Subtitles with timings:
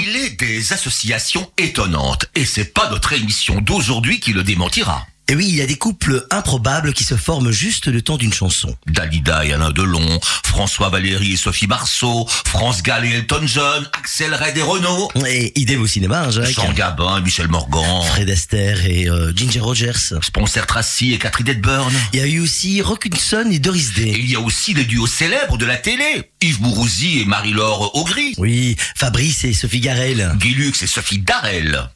[0.00, 5.04] Il est des associations étonnantes et c'est pas notre émission d'aujourd'hui qui le démentira.
[5.30, 8.32] Et oui, il y a des couples improbables qui se forment juste le temps d'une
[8.32, 8.74] chanson.
[8.86, 14.34] Dalida et Alain Delon, François Valéry et Sophie Marceau, France Gall et Elton John, Axel
[14.34, 16.48] Red et Renaud, Et idem au cinéma, hein, Jacques.
[16.54, 20.14] Jean Gabin et Michel Morgan, Fred Astaire et euh, Ginger Rogers.
[20.22, 21.92] Spencer Tracy et Catherine Hepburn.
[22.14, 24.16] Il y a eu aussi Rock Hudson et Doris Et Day.
[24.18, 28.32] il y a aussi les duos célèbres de la télé, Yves Mourouzi et Marie-Laure Augry,
[28.38, 30.32] Oui, Fabrice et Sophie Garel.
[30.38, 31.90] Guy Lux et Sophie Darel.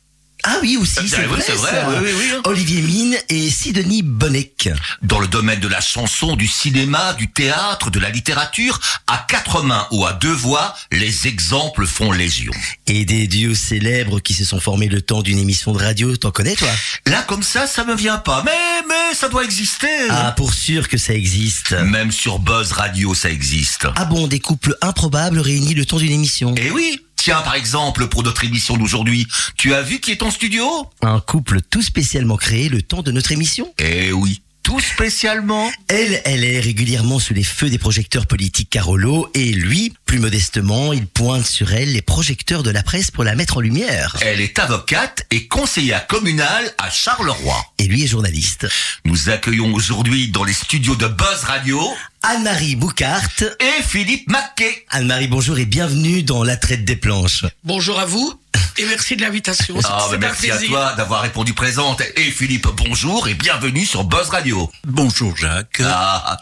[0.45, 1.89] Ah oui aussi, Ah, c'est vrai, c'est vrai, ça.
[1.89, 2.41] oui, oui, oui.
[2.45, 4.69] Olivier Mine et Sidonie Bonnec.
[5.03, 9.63] Dans le domaine de la chanson, du cinéma, du théâtre, de la littérature, à quatre
[9.63, 12.53] mains ou à deux voix, les exemples font légion.
[12.89, 16.33] Et des duos célèbres qui se sont formés le temps d'une émission de radio, t'en
[16.33, 16.71] connais toi?
[17.07, 18.43] Là, comme ça, ça me vient pas.
[18.45, 18.51] Mais,
[18.89, 19.87] mais, ça doit exister.
[20.11, 21.73] Ah, pour sûr que ça existe.
[21.73, 23.87] Même sur Buzz Radio, ça existe.
[23.95, 26.55] Ah bon, des couples improbables réunis le temps d'une émission.
[26.57, 27.01] Eh oui.
[27.25, 30.91] Tiens, par exemple, pour notre émission d'aujourd'hui, tu as vu qui est en studio?
[31.03, 33.73] Un couple tout spécialement créé le temps de notre émission.
[33.79, 34.43] Eh oui.
[34.65, 35.71] Tout spécialement.
[35.87, 40.93] Elle, elle est régulièrement sous les feux des projecteurs politiques Carolo et lui, plus modestement,
[40.93, 44.17] il pointe sur elle les projecteurs de la presse pour la mettre en lumière.
[44.21, 47.65] Elle est avocate et conseillère communale à Charleroi.
[47.79, 48.67] Et lui est journaliste.
[49.05, 51.81] Nous accueillons aujourd'hui dans les studios de Buzz Radio
[52.23, 53.23] Anne-Marie Boucart.
[53.41, 54.87] et Philippe Maquet.
[54.91, 57.45] Anne-Marie, bonjour et bienvenue dans La Traite des Planches.
[57.65, 58.39] Bonjour à vous
[58.79, 59.75] et merci de l'invitation.
[59.85, 62.01] Ah, bah, merci à toi d'avoir répondu présente.
[62.17, 64.71] Et Philippe, bonjour et bienvenue sur Buzz Radio.
[64.85, 65.83] Bonjour Jacques.
[65.85, 66.39] Ah,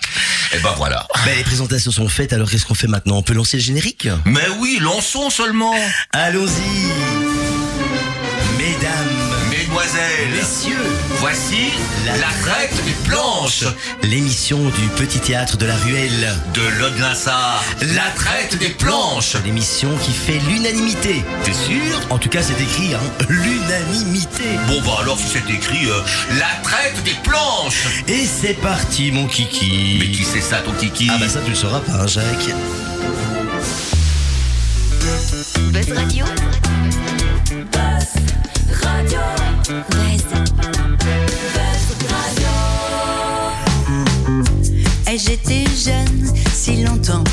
[0.52, 1.06] et ben voilà.
[1.24, 3.16] Ben, les présentations sont faites, alors qu'est-ce qu'on fait maintenant?
[3.16, 4.06] On peut lancer le générique?
[4.26, 5.74] Mais oui, lançons seulement.
[6.12, 6.90] Allons-y
[8.58, 9.29] Mesdames,
[9.90, 11.72] Mesdemoiselles, messieurs, voici
[12.06, 13.64] La la traite des planches
[14.02, 16.32] l'émission du Petit Théâtre de la Ruelle.
[16.54, 17.60] de l'Odlinsa.
[17.80, 19.36] La traite des planches.
[19.44, 21.24] L'émission qui fait l'unanimité.
[21.44, 21.82] T'es sûr?
[22.10, 24.44] En tout cas, c'est écrit, hein, l'unanimité.
[24.68, 26.00] Bon bah alors si c'est écrit euh,
[26.38, 28.04] la traite des planches.
[28.06, 29.96] Et c'est parti, mon kiki.
[29.98, 31.08] Mais qui c'est ça ton kiki?
[31.10, 32.54] Ah bah ça, tu le sauras pas, hein, Jacques.
[35.72, 36.24] Buzz Radio.
[45.26, 47.24] J'étais jeune si longtemps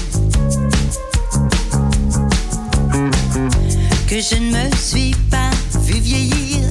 [4.08, 6.64] que je ne me suis pas vue vieillir.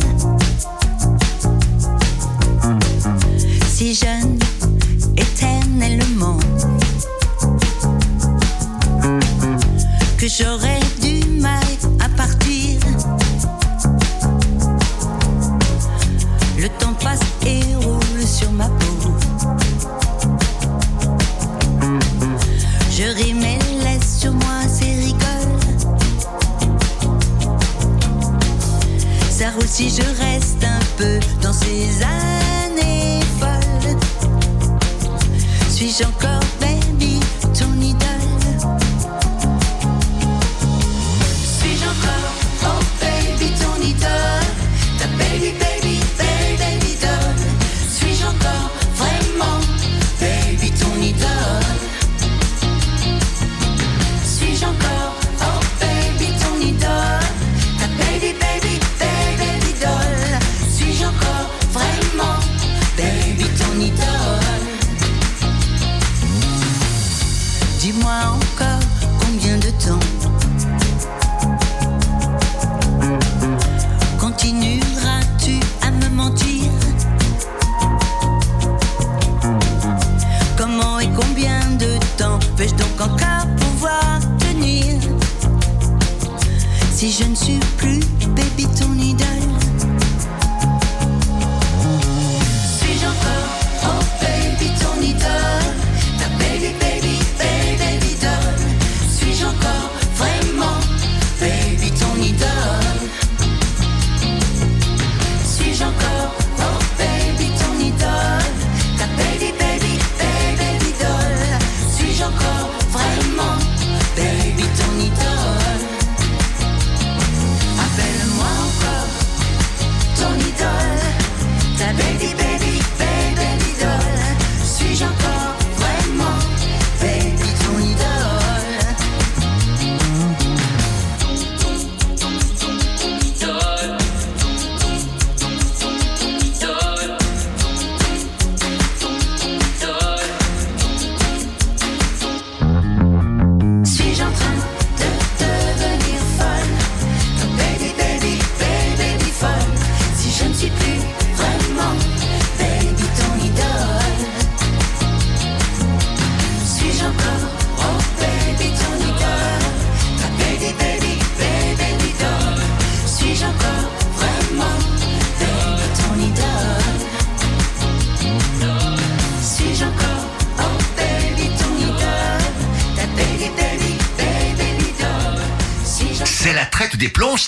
[3.68, 4.38] Si jeune
[5.16, 6.38] éternellement
[10.18, 11.64] que j'aurais du mal
[12.00, 12.80] à partir.
[16.58, 17.20] Le temps passe
[29.76, 32.15] si je reste un peu dans ces années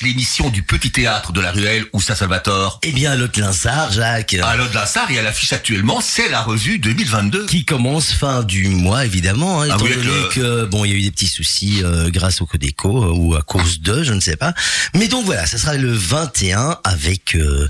[0.08, 4.54] l'émission du petit théâtre de la Ruelle ou Saint-Salvatore Eh bien, l'autre Linsard, Jacques, À
[4.56, 7.46] l'Aude Linsard et à l'affiche actuellement, c'est la revue 2022.
[7.46, 10.84] qui commence fin du mois, évidemment, hein, Ah étant oui, avec donné le- que, bon,
[10.84, 13.80] il y a eu des petits soucis euh, grâce au Codeco euh, ou à cause
[13.80, 14.54] de, je ne sais pas.
[14.94, 17.68] Mais donc voilà, ça sera le 21 avec euh,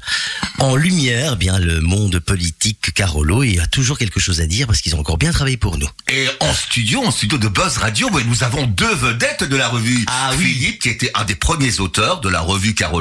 [0.58, 3.42] en lumière, bien, le monde politique Carolo.
[3.42, 5.78] Il y a toujours quelque chose à dire parce qu'ils ont encore bien travaillé pour
[5.78, 5.88] nous.
[6.08, 10.04] Et en studio, en studio de Buzz Radio, nous avons deux vedettes de la revue.
[10.08, 10.44] Ah oui.
[10.44, 12.97] Philippe, qui était un des premiers auteurs de la revue Carolo,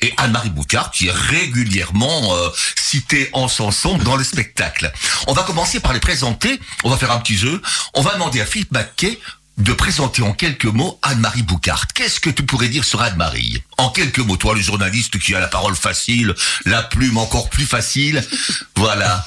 [0.00, 4.92] et Anne-Marie Boucard, qui est régulièrement euh, citée en chanson dans le spectacle.
[5.26, 6.60] On va commencer par les présenter.
[6.84, 7.60] On va faire un petit jeu.
[7.94, 9.18] On va demander à Philippe Mackay
[9.58, 11.86] de présenter en quelques mots Anne-Marie Boucard.
[11.94, 13.62] Qu'est-ce que tu pourrais dire sur Anne-Marie?
[13.78, 16.34] En quelques mots, toi, le journaliste qui a la parole facile,
[16.66, 18.22] la plume encore plus facile.
[18.76, 19.26] Voilà.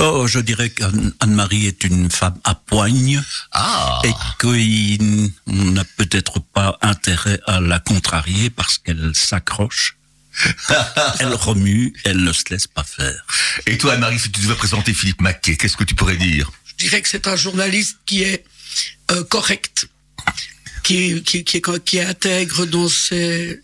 [0.00, 4.00] Oh, je dirais qu'Anne-Marie est une femme à poigne Ah.
[4.04, 9.96] et qu'on n'a peut-être pas intérêt à la contrarier parce qu'elle s'accroche,
[11.20, 13.24] elle remue, elle ne se laisse pas faire.
[13.66, 16.50] Et toi, Anne-Marie, si tu devais présenter Philippe Mackay, qu'est-ce que tu pourrais dire?
[16.66, 18.44] Je dirais que c'est un journaliste qui est
[19.10, 19.86] euh, correct,
[20.82, 23.60] qui, qui, qui, est, qui est intègre dans ses,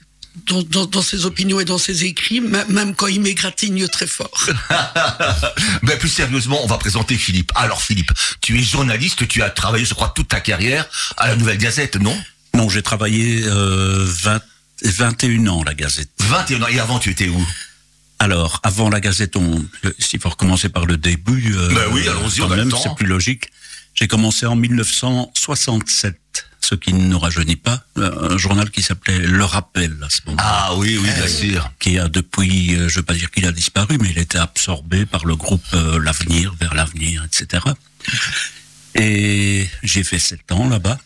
[0.46, 4.46] dans, dans, dans ses opinions et dans ses écrits, même quand il m'égratigne très fort.
[5.82, 7.52] Ben plus sérieusement, on va présenter Philippe.
[7.54, 10.86] Alors Philippe, tu es journaliste, tu as travaillé, je crois, toute ta carrière
[11.16, 12.16] à la Nouvelle Gazette, non?
[12.54, 14.40] Non, j'ai travaillé euh, 20,
[14.82, 16.10] 21 ans à la Gazette.
[16.20, 16.66] 21 ans.
[16.68, 17.46] Et avant, tu étais où?
[18.18, 19.64] Alors, avant la Gazette, on,
[19.98, 22.70] s'il faut recommencer par le début, euh, Ben oui, allons-y, quand on a le même,
[22.70, 22.80] temps.
[22.82, 23.50] c'est plus logique.
[23.94, 26.18] J'ai commencé en 1967,
[26.68, 30.20] ce qui ne nous rajeunit pas, euh, un journal qui s'appelait Le Rappel à ce
[30.26, 31.70] moment Ah oui, oui, bien sûr.
[31.78, 34.36] qui a depuis, euh, je veux pas dire qu'il a disparu, mais il a été
[34.36, 37.62] absorbé par le groupe euh, L'Avenir, vers l'avenir, etc.
[38.96, 40.98] Et j'ai fait sept ans là-bas.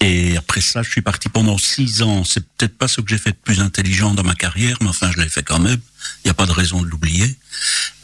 [0.00, 2.24] Et après ça, je suis parti pendant six ans.
[2.24, 5.10] C'est peut-être pas ce que j'ai fait de plus intelligent dans ma carrière, mais enfin,
[5.10, 5.80] je l'ai fait quand même.
[6.22, 7.34] Il n'y a pas de raison de l'oublier.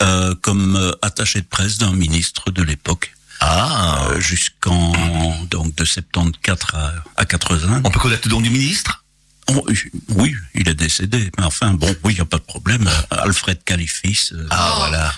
[0.01, 4.93] Euh, comme euh, attaché de presse d'un ministre de l'époque, Ah, euh, jusqu'en
[5.51, 7.81] donc de 74 à, à 80.
[7.85, 9.05] on peut connaître le nom du ministre?
[9.49, 9.67] Oh,
[10.11, 11.31] oui, il est décédé.
[11.39, 12.87] Mais enfin, bon, oui, il n'y a pas de problème.
[12.87, 15.15] Euh, Alfred Califis, euh, Ah, voilà.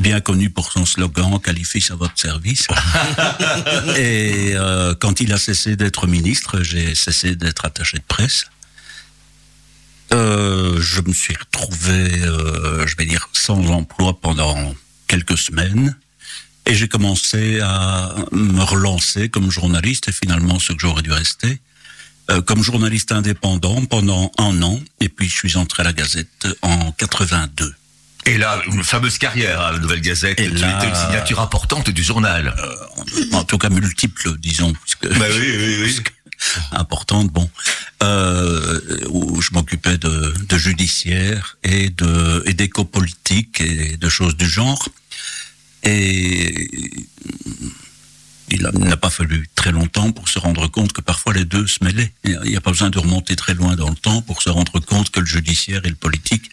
[0.00, 2.68] bien connu pour son slogan Califis à votre service.
[3.96, 8.46] Et euh, quand il a cessé d'être ministre, j'ai cessé d'être attaché de presse.
[10.12, 12.08] Je me suis retrouvé,
[12.86, 14.74] je vais dire, sans emploi pendant
[15.08, 15.96] quelques semaines.
[16.66, 21.60] Et j'ai commencé à me relancer comme journaliste, et finalement ce que j'aurais dû rester,
[22.30, 24.80] euh, comme journaliste indépendant pendant un an.
[25.00, 27.72] Et puis je suis entré à la Gazette en 82.
[28.28, 30.40] Et là, une fameuse carrière à la Nouvelle Gazette.
[30.40, 32.52] Et tu là- étais une signature importante du journal.
[33.32, 36.00] en tout cas multiples, disons, puisque, Bah oui, oui, oui.
[36.72, 37.48] importante, bon,
[38.02, 38.80] euh,
[39.10, 44.88] où je m'occupais de, de judiciaire et de et d'éco-politique et de choses du genre.
[45.86, 46.68] Et
[48.48, 51.82] il n'a pas fallu très longtemps pour se rendre compte que parfois les deux se
[51.82, 52.12] mêlaient.
[52.24, 54.78] Il n'y a pas besoin de remonter très loin dans le temps pour se rendre
[54.80, 56.50] compte que le judiciaire et le politique,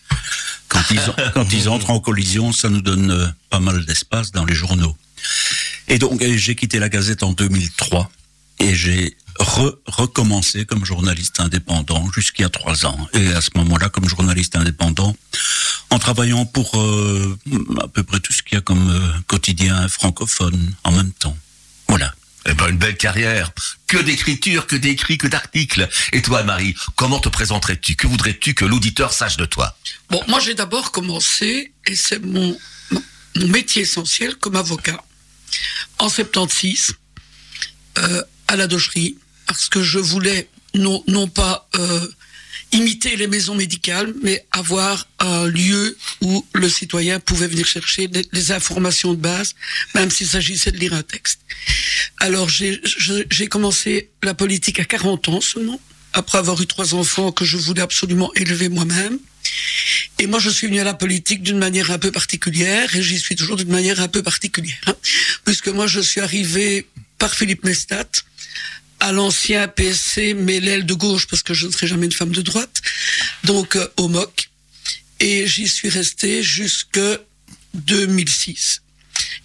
[0.67, 0.99] quand ils,
[1.33, 4.95] quand ils entrent en collision, ça nous donne euh, pas mal d'espace dans les journaux.
[5.87, 8.11] Et donc, j'ai quitté la Gazette en 2003
[8.59, 13.07] et j'ai re- recommencé comme journaliste indépendant jusqu'il y a trois ans.
[13.13, 15.15] Et à ce moment-là, comme journaliste indépendant,
[15.89, 17.37] en travaillant pour euh,
[17.81, 21.37] à peu près tout ce qu'il y a comme euh, quotidien francophone en même temps.
[21.87, 22.13] Voilà.
[22.45, 23.51] Eh ben, une belle carrière.
[23.87, 25.87] Que d'écriture, que d'écrits, que d'articles.
[26.11, 27.95] Et toi, Marie, comment te présenterais-tu?
[27.95, 29.77] Que voudrais-tu que l'auditeur sache de toi?
[30.09, 32.57] Bon, moi j'ai d'abord commencé, et c'est mon,
[32.91, 33.01] mon
[33.37, 35.03] mon métier essentiel comme avocat,
[35.99, 36.93] en 76,
[37.97, 42.07] euh, à la dogerie, parce que je voulais non, non pas euh,
[42.73, 48.51] imiter les maisons médicales, mais avoir un lieu où le citoyen pouvait venir chercher des,
[48.51, 49.55] informations de base,
[49.95, 51.39] même s'il s'agissait de lire un texte.
[52.19, 55.79] Alors j'ai commencé la politique à 40 ans seulement,
[56.13, 59.19] après avoir eu trois enfants que je voulais absolument élever moi-même.
[60.19, 63.19] Et moi, je suis venu à la politique d'une manière un peu particulière, et j'y
[63.19, 64.77] suis toujours d'une manière un peu particulière.
[64.87, 64.95] hein.
[65.45, 68.09] puisque moi, je suis arrivé par Philippe Mestat
[69.03, 72.31] à l'ancien PSC, mais l'aile de gauche, parce que je ne serai jamais une femme
[72.31, 72.81] de droite,
[73.43, 74.49] donc euh, au MOC.
[75.19, 77.01] Et j'y suis resté jusque
[77.73, 78.81] 2006.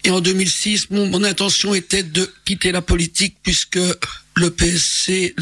[0.05, 3.79] Et en 2006, mon, intention était de quitter la politique puisque
[4.35, 5.35] le PSC,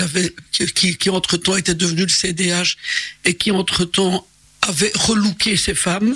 [0.73, 2.75] qui entre-temps était devenu le CDH
[3.23, 4.27] et qui entre-temps
[4.67, 6.15] avait relooké ses femmes,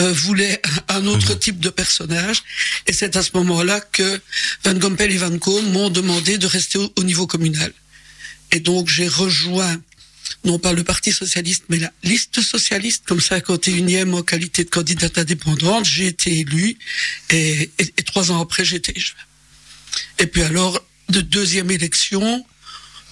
[0.00, 2.42] euh, voulait un autre type de personnage.
[2.86, 4.20] Et c'est à ce moment-là que
[4.64, 7.72] Van Gompel et Van Koon m'ont demandé de rester au, au niveau communal.
[8.50, 9.80] Et donc j'ai rejoint
[10.44, 15.18] non pas le Parti socialiste, mais la liste socialiste, comme 51e en qualité de candidate
[15.18, 15.84] indépendante.
[15.84, 16.76] J'ai été élu
[17.30, 19.18] et, et- et trois ans après, j'étais échevin.
[20.18, 22.44] Et puis alors, de deuxième élection,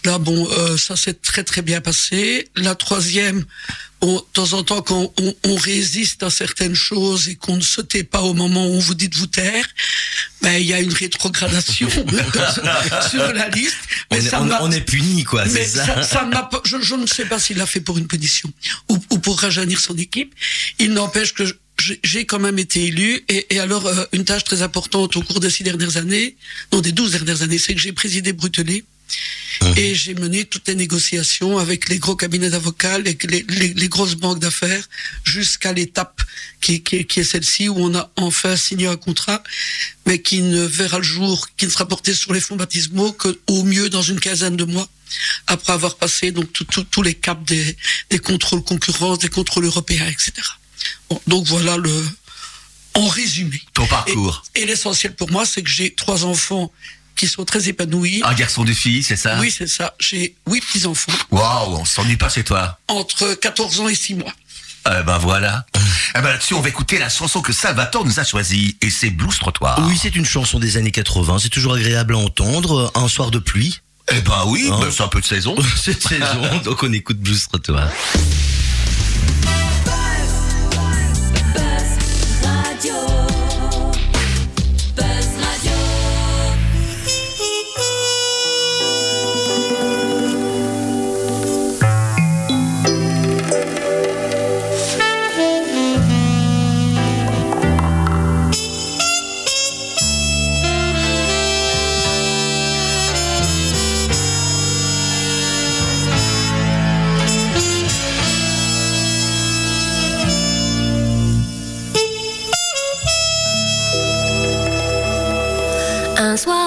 [0.04, 2.48] là, bon, euh, ça s'est très très bien passé.
[2.56, 3.44] La troisième,
[4.00, 7.62] bon, de temps en temps, quand on, on résiste à certaines choses et qu'on ne
[7.62, 9.64] se tait pas au moment où on vous dit de vous taire,
[10.42, 11.88] ben, il y a une rétrogradation
[13.10, 13.76] sur la liste.
[14.10, 15.84] On, Mais est- ça on- on est puni, quoi, mais ça.
[15.84, 16.30] ça, ça
[16.64, 18.50] je, je ne sais pas s'il l'a fait pour une punition
[18.88, 20.34] ou, ou pour rajeunir son équipe.
[20.78, 24.24] Il n'empêche que je- j'ai- j'ai quand même été élu et, et alors euh, une
[24.24, 26.36] tâche très importante au cours des six dernières années,
[26.72, 28.84] non des douze dernières années, c'est que j'ai présidé Brutelet
[29.76, 34.14] et j'ai mené toutes les négociations avec les gros cabinets d'avocats, les, les- les- grosses
[34.14, 34.88] banques d'affaires,
[35.24, 36.20] jusqu'à l'étape
[36.60, 39.42] qui, qui- qui est celle-ci où on a enfin signé un contrat,
[40.06, 43.62] mais qui ne verra le jour, qui ne sera porté sur les fonds baptismaux qu'au
[43.64, 44.88] mieux dans une quinzaine de mois,
[45.46, 47.76] après avoir passé donc tout- tout- tous les caps des,
[48.10, 50.32] des contrôles concurrence, des contrôles européens, etc.
[51.08, 51.92] Bon, donc voilà le,
[52.94, 53.60] en résumé.
[53.74, 54.42] Ton parcours.
[54.54, 56.72] Et, et l'essentiel pour moi, c'est que j'ai trois enfants
[57.16, 58.22] qui sont très épanouis.
[58.24, 59.38] Un garçon, deux filles, c'est ça?
[59.40, 59.94] Oui, c'est ça.
[59.98, 62.78] J'ai huit petits-enfants, Waouh, on s'ennuie pas chez toi.
[62.88, 64.32] entre 14 ans et 6 mois.
[64.86, 65.66] Eh ben voilà.
[66.16, 68.76] Eh ben là-dessus, on va écouter la chanson que Salvatore nous a choisie.
[68.80, 69.78] Et c'est Blues Trottoir.
[69.86, 71.38] Oui, c'est une chanson des années 80.
[71.40, 72.90] C'est toujours agréable à entendre.
[72.94, 73.80] Un soir de pluie.
[74.10, 75.54] Eh ben oui, Hein ben, c'est un peu de saison.
[75.76, 77.88] Cette saison, donc on écoute Blues Trottoir.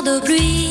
[0.04, 0.63] De pluie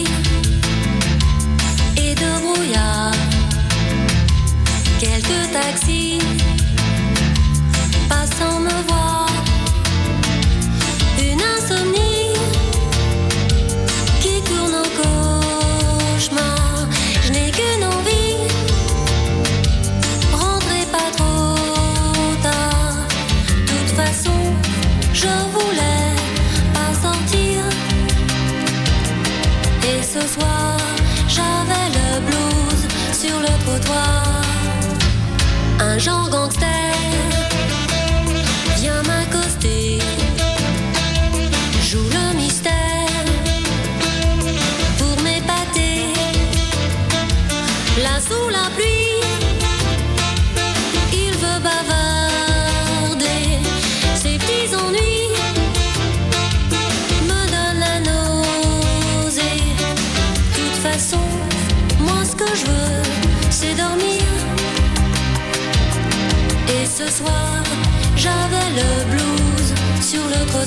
[36.02, 36.41] Un genre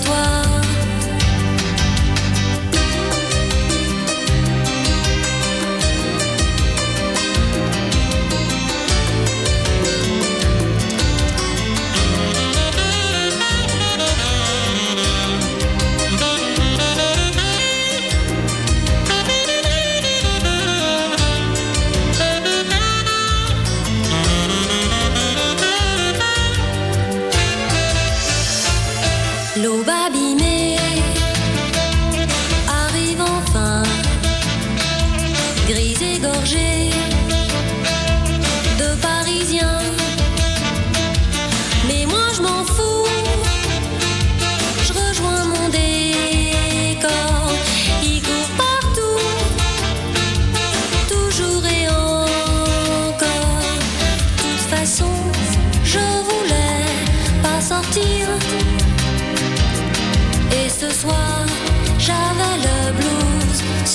[0.05, 0.44] sur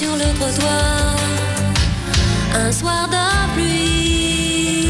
[0.01, 1.17] sur le trottoir.
[2.55, 4.89] Un soir de pluie.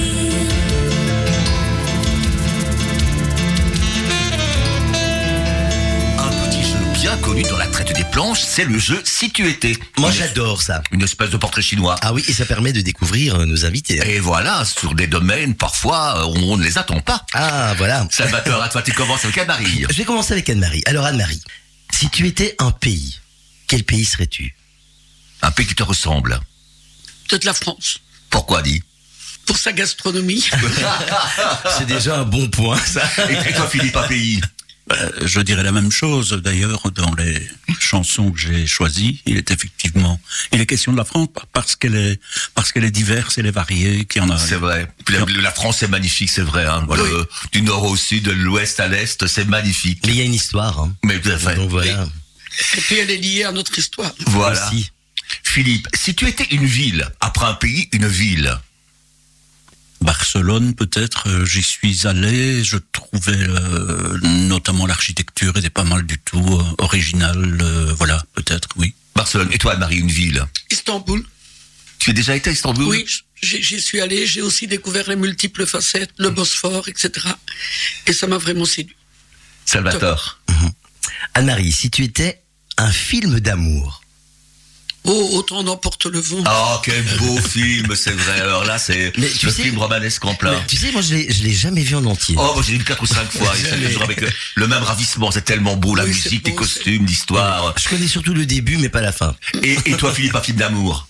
[6.16, 9.48] Un petit jeu bien connu dans la traite des planches, c'est le jeu Si tu
[9.48, 9.72] étais.
[9.98, 10.80] Moi, j'adore ça.
[10.92, 11.96] Une espèce de portrait chinois.
[12.02, 14.00] Ah oui, et ça permet de découvrir euh, nos invités.
[14.06, 17.26] Et voilà, sur des domaines, parfois, euh, on ne les attend pas.
[17.34, 18.06] Ah, voilà.
[18.10, 19.86] Salvatore, à toi, tu commences avec Anne-Marie.
[19.90, 20.82] Je vais commencer avec Anne-Marie.
[20.86, 21.42] Alors, Anne-Marie,
[21.92, 23.18] si tu étais un pays,
[23.66, 24.54] quel pays serais-tu?
[25.42, 26.40] Un pays qui te ressemble.
[27.28, 27.98] Peut-être la France.
[28.30, 28.82] Pourquoi dit
[29.46, 30.48] pour sa gastronomie.
[31.78, 33.02] C'est déjà un bon point, ça.
[33.28, 34.40] Et, toi, Philippe, un pays?
[34.92, 37.48] Euh, je dirais la même chose d'ailleurs dans les
[37.80, 39.20] chansons que j'ai choisies.
[39.26, 40.20] Il est effectivement,
[40.52, 42.20] il est question de la France parce qu'elle est
[42.54, 44.38] parce qu'elle est diverse, elle est variée, qu'il y en a.
[44.38, 44.88] C'est vrai.
[45.04, 46.66] Puis la, la France est magnifique, c'est vrai.
[46.66, 46.84] Hein.
[46.86, 47.10] Voilà, Oui.
[47.12, 50.00] euh, du nord au sud, de l'ouest à l'est, c'est magnifique.
[50.06, 50.78] Mais il y a une histoire.
[50.80, 50.92] Hein.
[51.04, 51.54] Mais tout à fait.
[51.56, 52.06] Donc voilà.
[52.76, 54.12] Et puis elle est liée à notre histoire.
[54.26, 54.68] Voilà.
[54.68, 54.90] Aussi.
[55.42, 58.58] Philippe, si tu étais une ville, après un pays, une ville.
[60.00, 66.18] Barcelone peut-être, euh, j'y suis allé, je trouvais euh, notamment l'architecture était pas mal du
[66.18, 68.94] tout euh, originale, euh, voilà peut-être oui.
[69.14, 69.48] Barcelone.
[69.52, 70.42] Et toi, Anne-Marie, une ville?
[70.70, 71.22] Istanbul,
[71.98, 72.86] Tu es déjà été à Istanbul?
[72.86, 73.04] Oui,
[73.42, 77.10] j'y j'y suis allé, j'ai aussi découvert les multiples facettes, le Bosphore, etc.
[78.06, 78.96] Et ça m'a vraiment séduit.
[79.66, 80.40] Salvatore.
[81.34, 82.40] Anne-Marie, si tu étais
[82.78, 84.02] un film d'amour,
[85.12, 86.44] Oh, autant d'emporte le vent.
[86.46, 88.40] Oh, quel beau film, c'est vrai.
[88.40, 90.54] Alors là, c'est le sais- film romanesque en plein.
[90.68, 92.36] Tu sais, moi je l'ai, je l'ai jamais vu en entier.
[92.38, 93.52] Oh, moi j'ai vu quatre ou cinq fois.
[93.56, 95.30] Et c'est toujours avec euh, le même ravissement.
[95.32, 97.74] C'est tellement beau, la Oui, musique, les costumes, l'histoire.
[97.76, 99.34] Je connais surtout le début, mais pas la fin.
[99.62, 101.08] Et, et toi, Philippe, un film d'amour?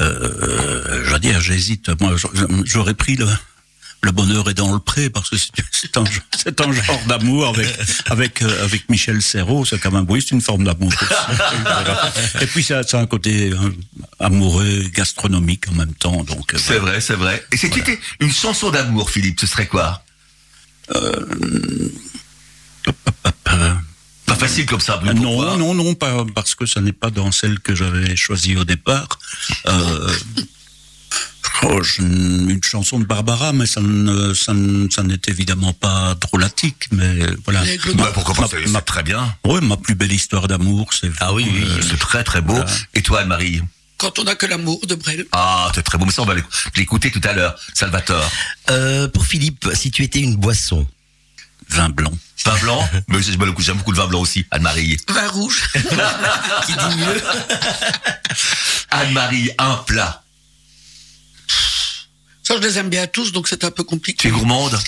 [0.00, 1.90] Euh, je veux dire, j'hésite.
[2.00, 2.14] Moi,
[2.64, 3.26] j'aurais pris le,
[4.02, 5.36] le bonheur est dans le pré parce que
[5.72, 7.66] c'est un, genre d'amour avec
[8.06, 9.64] avec euh, avec Michel Serrault.
[9.64, 10.92] C'est quand même oui, c'est une forme d'amour.
[12.40, 13.56] Et puis ça, ça a un côté euh,
[14.20, 16.22] amoureux, gastronomique en même temps.
[16.24, 17.44] Donc euh, C'est vrai, c'est vrai.
[17.52, 20.02] Et si tu étais une chanson d'amour, Philippe, ce serait quoi?
[20.94, 21.26] Euh,
[24.26, 25.22] Pas facile comme ça, Bruno.
[25.22, 25.56] Pourquoi?
[25.56, 28.64] non, non, non, pas parce que ça n'est pas dans celle que j'avais choisie au
[28.64, 29.08] départ.
[29.66, 30.12] Euh,
[31.62, 36.86] oh, une chanson de Barbara, mais ça ne- ça ne- ça n'est évidemment pas drôlatique,
[36.92, 37.62] mais voilà.
[37.62, 37.78] Ouais,
[38.14, 39.34] pourquoi pas, Ma- très bien.
[39.44, 41.10] Ouais, ma plus belle histoire d'amour, c'est.
[41.20, 42.54] Ah oui, oui, Euh, C'est très très beau.
[42.54, 42.70] Voilà.
[42.94, 43.62] Et toi, Anne-Marie
[43.96, 45.24] Quand on n'a que l'amour de Brel.
[45.32, 46.04] Ah, c'est très beau.
[46.04, 46.44] Mais ça, on va l'éc-
[46.76, 47.58] l'écouter tout à l'heure.
[47.74, 48.30] Salvatore.
[48.70, 50.86] Euh, pour Philippe, si tu étais une boisson,
[51.70, 52.12] Vin blanc.
[52.46, 54.96] Vin blanc Mais j'aime beaucoup, j'aime beaucoup le vin blanc aussi, Anne-Marie.
[55.08, 55.64] Vin rouge.
[56.66, 57.20] qui dit mieux
[58.90, 60.22] Anne-Marie, un plat.
[62.48, 64.28] Ça, je les aime bien tous, donc c'est un peu Tu compliqué.
[64.28, 64.78] es gourmande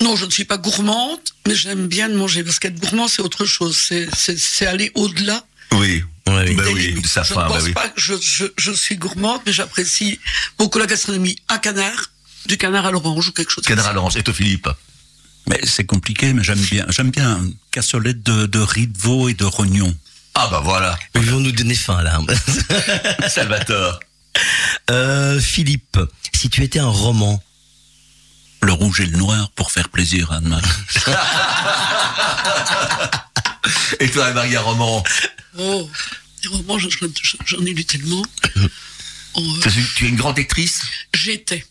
[0.00, 2.44] Non, je ne suis pas gourmande, mais j'aime bien de manger.
[2.44, 3.76] Parce qu'être gourmand, c'est autre chose.
[3.76, 5.44] C'est- aller au-delà.
[5.72, 6.04] Oui.
[6.28, 6.54] Oui.
[6.54, 7.72] Des oui, de sa je faim, ne ben pense oui.
[7.72, 10.20] pas que je, je, je suis gourmande, mais j'apprécie
[10.56, 11.36] beaucoup la gastronomie.
[11.48, 12.10] Un canard,
[12.46, 13.94] du canard à l'orange ou quelque chose Canard à comme ça.
[13.96, 14.16] l'orange.
[14.16, 14.68] Et toi, Philippe
[15.48, 16.86] Mais c'est compliqué, mais j'aime bien.
[16.90, 19.92] J'aime bien une cassolette de, de riz de veau et de rognon.
[20.36, 20.96] Ah bah voilà.
[21.16, 22.20] Ils vont nous donner faim là.
[23.28, 23.98] Salvatore.
[24.90, 25.98] Euh, Philippe,
[26.34, 27.42] si tu étais un roman,
[28.62, 30.68] Le rouge et le noir pour faire plaisir à Anne-Marie.
[34.00, 35.02] Et toi, Anne-Marie, un roman
[35.58, 35.88] Oh,
[36.42, 38.24] des romans, je- je- j'en ai lu tellement.
[39.34, 40.82] Oh, euh, Tu es- une grande lectrice
[41.14, 41.64] J'étais.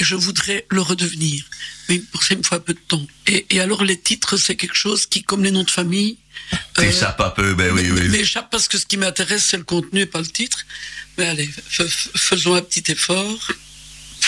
[0.00, 1.44] Je voudrais le redevenir.
[1.88, 3.06] Mais pour ça, il me faut un peu de temps.
[3.26, 6.18] Et, et alors, les titres, c'est quelque chose qui, comme les noms de famille,
[6.52, 8.08] euh, T'échappes un peu, ben oui, oui.
[8.08, 10.64] m'échappe parce que ce qui m'intéresse, c'est le contenu et pas le titre.
[11.16, 13.52] Mais allez, faisons un petit effort.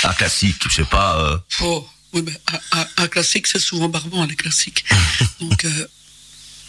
[0.04, 1.18] Un classique, je sais pas.
[1.20, 2.32] euh, Oh, oui, mais
[2.72, 4.84] un, un- un classique, c'est souvent barbant, les classiques.
[5.40, 5.86] Donc, euh,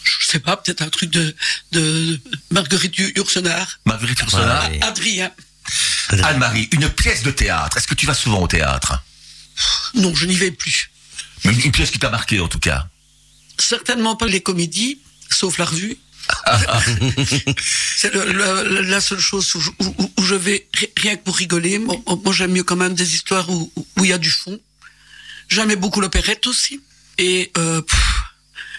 [0.04, 1.34] je sais pas, peut-être un truc de,
[1.72, 2.20] de
[2.52, 3.80] Marguerite Yourcenar.
[3.86, 4.70] Marguerite Yourcenar.
[4.82, 5.32] Adrien.
[6.24, 7.78] Anne-Marie, une pièce de théâtre.
[7.78, 9.02] Est-ce que tu vas souvent au théâtre?
[9.96, 10.90] Non, je n'y vais plus.
[11.46, 12.88] Même une pièce qui t'a marqué, en tout cas?
[13.58, 15.98] Certainement pas les comédies, sauf la revue.
[17.98, 21.80] c'est la seule chose où je, où- où je vais ri- rien que pour rigoler.
[21.80, 24.60] Moi, moi, j'aime mieux quand même des histoires où il y a du fond.
[25.48, 26.82] J'aimais beaucoup l'opérette aussi.
[27.18, 27.82] Et euh,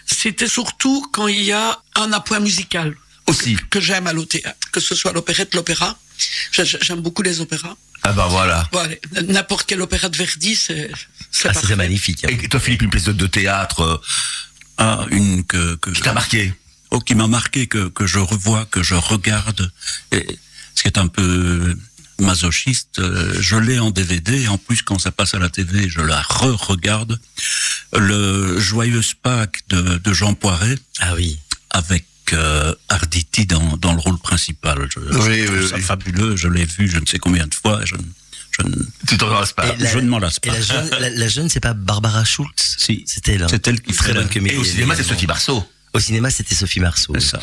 [0.07, 2.95] c'était surtout quand il y a un appoint musical
[3.27, 3.57] Aussi.
[3.69, 5.99] que j'aime à théâtre, que ce soit l'opérette, l'opéra.
[6.53, 7.77] J'ai- J'aime beaucoup les opéras.
[8.03, 8.69] Ah ben voilà.
[8.73, 8.95] Voilà,
[9.29, 10.91] n'importe quel opéra de Verdi, c'est
[11.45, 12.25] ah, c'est magnifique.
[12.25, 12.29] hein.
[12.31, 14.01] Et toi, Philippe, une pièce de, de théâtre
[14.79, 16.55] Ah, une que, que qui t'a marqué
[16.91, 19.71] oh, qui m'a marqué, que, que je revois, que je regarde.
[20.13, 20.27] Et
[20.75, 21.77] ce qui est un peu
[22.19, 24.49] masochiste, euh, je l'ai en DVD.
[24.49, 27.21] En plus, quand ça passe à la TV, je la re-regarde.
[27.97, 31.39] Le Joyeuse Pâques de, de Jean Poiret Ah oui.
[31.71, 34.89] avec euh, Arditi dans, dans le rôle principal.
[34.95, 35.83] Je, je Oui, trouve oui, ça oui.
[35.83, 36.37] fabuleux.
[36.37, 37.81] Je l'ai vu je ne sais combien de fois.
[37.85, 38.01] Je, ne-
[38.59, 38.75] je, ne-
[39.09, 39.67] Tu t'en lasse pas.
[39.69, 40.55] Et la- je ne m'en lasse Et pas.
[40.55, 43.05] la jeune, la, la jeune, c'est pas Barbara Schultz Si.
[43.07, 43.47] C'était là.
[43.51, 44.55] C'est elle qui bonne comédie.
[44.57, 45.03] Et au cinéma, c'est.
[45.05, 45.67] Sophie Marceau.
[45.93, 47.13] Au cinéma, c'était Sophie Marceau.
[47.15, 47.41] C'est ça.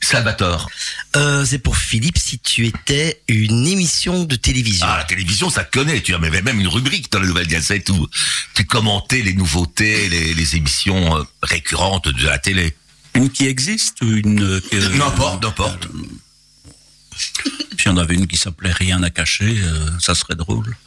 [0.00, 0.68] Salvatore.
[1.14, 4.86] Euh, c'est pour Philippe, si tu étais une émission de télévision.
[4.88, 6.00] Ah, la télévision, ça connaît.
[6.00, 8.08] Tu avais même une rubrique dans la Nouvelle Gazette où
[8.54, 12.74] tu commentais les nouveautés, les, les émissions euh, récurrentes de la télé.
[13.16, 14.60] Une qui existe ou une euh,
[14.96, 15.88] N'importe, n'importe.
[17.76, 20.76] Puis il y en avait une qui s'appelait Rien à cacher, euh, ça serait drôle.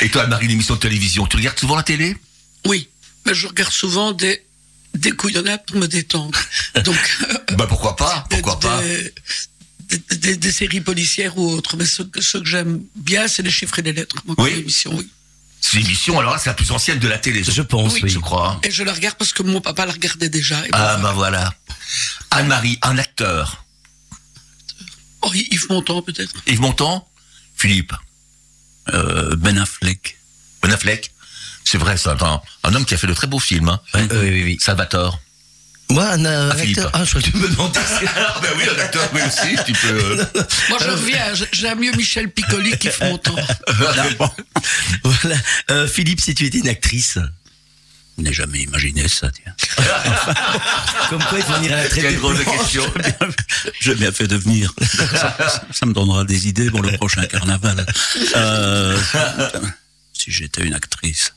[0.00, 2.16] Et toi, Marie, l'émission de télévision, tu regardes souvent la télé?
[2.66, 2.88] Oui,
[3.26, 4.42] mais je regarde souvent des,
[4.94, 6.38] des couillonnades pour me détendre.
[6.84, 6.96] Donc,
[7.30, 9.12] euh, Bah pourquoi pas des, Pourquoi pas des,
[10.16, 11.76] des- des- séries policières ou autres.
[11.76, 14.16] Mais ce, que- ce que j'aime bien, c'est les chiffres et les lettres.
[14.26, 14.50] Moi, Oui.
[14.50, 15.08] comme émission, oui.
[15.60, 17.42] C'est l'émission, alors là, c'est la plus ancienne de la télé.
[17.44, 18.08] Je pense, Oui, oui.
[18.10, 18.58] Je crois.
[18.62, 20.58] Et je la regarde parce que mon papa la regardait déjà.
[20.66, 21.52] Et Ah bon, bah voilà.
[22.30, 23.64] Anne-Marie, un acteur.
[25.22, 26.32] oh, Yves Montand, peut-être.
[26.46, 27.06] Yves Montand
[27.56, 27.92] Philippe
[28.94, 30.16] Euh, ben Affleck.
[30.62, 31.12] Ben Affleck
[31.64, 33.68] C'est vrai, c'est un, un homme qui a fait de très beaux films.
[33.68, 33.80] Hein.
[33.94, 34.58] Ouais, oui, oui, oui.
[34.60, 35.20] Salvatore.
[35.90, 36.90] Moi, un, euh, Ah, acteur.
[36.92, 37.80] Ah, je crois que tu me demandais.
[38.16, 39.88] Ah ben oui, un acteur, oui aussi, tu peux...
[40.20, 40.24] euh,
[40.68, 41.34] Moi, je reviens.
[41.34, 43.36] j'ai- J'aime mieux Michel Piccoli qu'Yves Montand.
[43.74, 44.04] voilà.
[45.70, 47.18] Euh, Philippe, si tu étais une actrice.
[48.18, 49.54] Je n'ai jamais imaginé ça, tiens.
[51.08, 52.82] Comme quoi, il faut venir à la traite drôle de question.
[53.80, 54.74] J'ai bien fait de venir.
[55.14, 55.36] Ça,
[55.72, 57.86] ça me donnera des idées pour le prochain carnaval.
[58.36, 58.98] Euh,
[60.12, 61.32] si j'étais une actrice.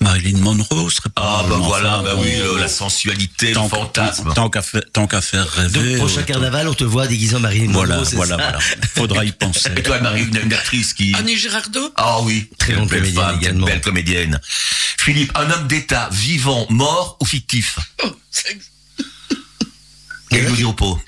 [0.00, 3.68] Marilyn Monroe serait pas Ah bah voilà, bah oui, euh, le- la sensualité, le tant,
[3.68, 4.32] fantasme.
[4.34, 5.90] Tant qu'à faire, tant qu'à faire rêver.
[5.92, 8.42] Donc, prochain euh, carnaval, on te voit déguisé en Marilyn Voilà, Monroe, c'est voilà, ça
[8.42, 8.58] voilà.
[8.94, 9.70] Faudra y penser.
[9.76, 11.14] Et toi, Marie, une, une actrice qui...
[11.16, 11.92] Annie Girardot?
[11.96, 13.66] Ah oui, Très bonne belle comédienne femme, également.
[13.66, 14.40] belle comédienne.
[14.98, 17.78] Philippe, un homme d'État vivant, mort ou fictif?
[18.04, 18.12] Oh,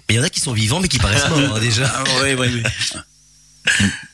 [0.09, 1.87] il y en a qui sont vivants, mais qui paraissent morts, hein, déjà.
[1.95, 2.63] Ah, oui, oui, oui.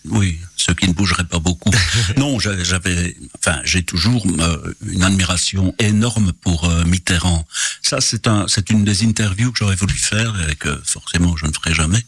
[0.07, 1.71] Oui, ceux qui ne bougeraient pas beaucoup.
[2.17, 7.47] Non, j'a- j'avais, enfin, j'ai toujours euh, une admiration énorme pour euh, Mitterrand.
[7.83, 11.47] Ça, c'est un, c'est une des interviews que j'aurais voulu faire et que forcément je
[11.47, 12.05] ne ferai jamais.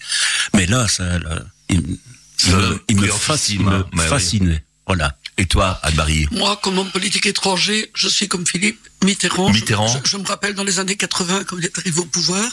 [0.55, 4.03] Mais là, ça, là, il, me, il me fascine- oui.
[4.09, 4.65] fascinait.
[4.87, 5.17] Voilà.
[5.37, 9.51] Et toi, Anne-Marie Moi, comme homme politique étranger, je suis comme Philippe Mitterrand.
[9.53, 9.87] Mitterrand.
[10.03, 12.45] Je, je me rappelle dans les années 80 quand il est arrivé au pouvoir.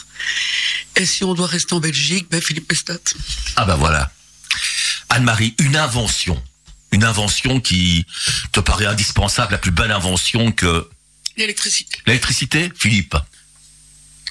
[0.96, 2.98] Et si on doit rester en Belgique, ben Philippe Pestat.
[3.56, 4.12] Ah bah voilà.
[5.08, 6.42] Anne-Marie, une invention.
[6.92, 8.06] Une invention qui
[8.52, 10.88] te paraît indispensable, la plus belle invention que
[11.36, 11.98] L'électricité.
[12.06, 13.16] l'électricité, Philippe.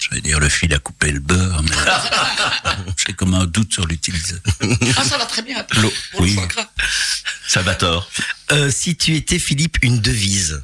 [0.01, 1.75] J'allais dire le fil à couper le beurre, mais
[3.07, 4.39] j'ai comme un doute sur l'utilisation.
[4.97, 5.65] Ah, ça va très bien.
[5.77, 6.37] L'eau, Pour le oui.
[8.51, 10.61] Euh, si tu étais, Philippe, une devise.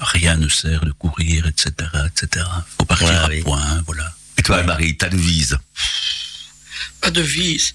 [0.00, 1.72] Rien ne sert de courir, etc.,
[2.06, 2.44] etc.
[2.78, 3.42] Faut partir à oui.
[3.42, 4.12] point, voilà.
[4.38, 5.58] Et toi, Anne-Marie, ta devise.
[7.00, 7.72] Pas de vis.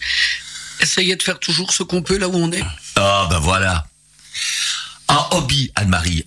[0.80, 2.64] Essayez de faire toujours ce qu'on peut là où on est.
[2.96, 3.88] Ah bah voilà.
[5.08, 6.26] Un hobby, Anne-Marie.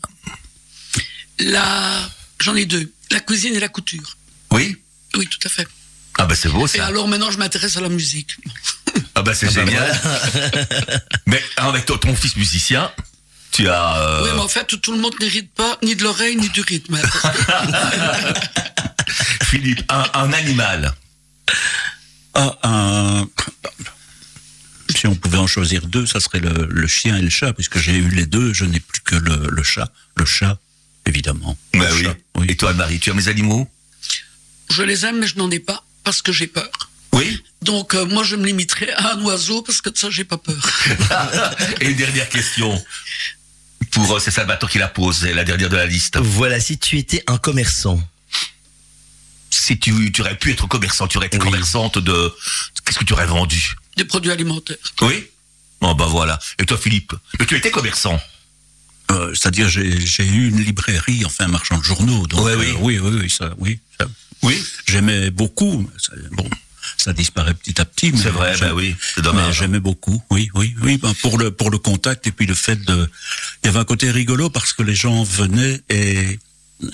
[1.38, 2.08] La...
[2.40, 2.92] J'en ai deux.
[3.10, 4.16] La cuisine et la couture.
[4.50, 4.76] Oui?
[5.16, 5.66] Oui, tout à fait.
[6.18, 6.86] Ah bah c'est beau Et ça.
[6.86, 8.36] alors maintenant, je m'intéresse à la musique.
[9.14, 10.00] Ah bah c'est génial.
[11.26, 12.90] Mais avec ton, ton fils musicien,
[13.52, 13.96] tu as...
[13.98, 16.60] euh, Oui, mais en fait, tout le monde n'hérite pas ni de l'oreille ni du
[16.60, 17.00] rythme.
[19.44, 20.92] Philippe, un, un animal.
[22.34, 23.28] Ah, un-
[24.94, 27.78] Si on pouvait en choisir deux, ça serait le, le chien et le chat, puisque
[27.78, 29.90] j'ai eu les deux, je n'ai plus que le, le chat.
[30.16, 30.58] Le chat,
[31.06, 31.56] évidemment.
[31.74, 32.04] Bah Le oui.
[32.04, 32.46] chat, oui.
[32.48, 33.68] Et toi, Anne-Marie, tu as mes animaux?
[34.70, 36.70] Je les aime, mais je n'en ai pas parce que j'ai peur.
[37.12, 37.42] Oui?
[37.62, 40.38] Donc, euh, moi, je me limiterai à un oiseau parce que de ça, j'ai pas
[40.38, 40.62] peur.
[41.80, 42.82] Et une dernière question.
[43.92, 46.18] Pour euh, c'est Salvatore qui la pose, c'est la dernière de la liste.
[46.18, 48.00] Voilà, si tu étais un commerçant.
[49.50, 51.44] Si tu, tu aurais pu être commerçant, tu aurais été Oui.
[51.44, 52.32] commerçante de...
[52.84, 53.74] Qu'est-ce que tu aurais vendu?
[53.96, 54.76] Des produits alimentaires.
[55.02, 55.26] Oui
[55.80, 56.38] Bon bah voilà.
[56.58, 57.14] Et toi, Philippe
[57.46, 58.20] tu étais commerçant.
[59.10, 62.26] Euh, C'est-à-dire, j'ai eu une librairie, enfin, un marchand de journaux.
[62.26, 62.66] Donc, Ouais, oui.
[62.70, 63.78] euh, oui, oui, oui, ça, oui.
[63.98, 64.06] ça-
[64.42, 65.88] Oui J'aimais beaucoup.
[65.96, 66.48] ça- bon,
[66.96, 68.12] ça disparaît petit à petit.
[68.12, 69.56] mais C'est vrai, bah oui, c'est Mais dommage.
[69.58, 72.76] j'aimais beaucoup, oui, oui, oui, ben pour le pour le contact et puis le fait
[72.84, 73.08] de,
[73.62, 76.38] il y avait un côté rigolo parce que les gens venaient et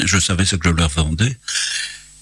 [0.04, 1.36] je savais ce que je leur vendais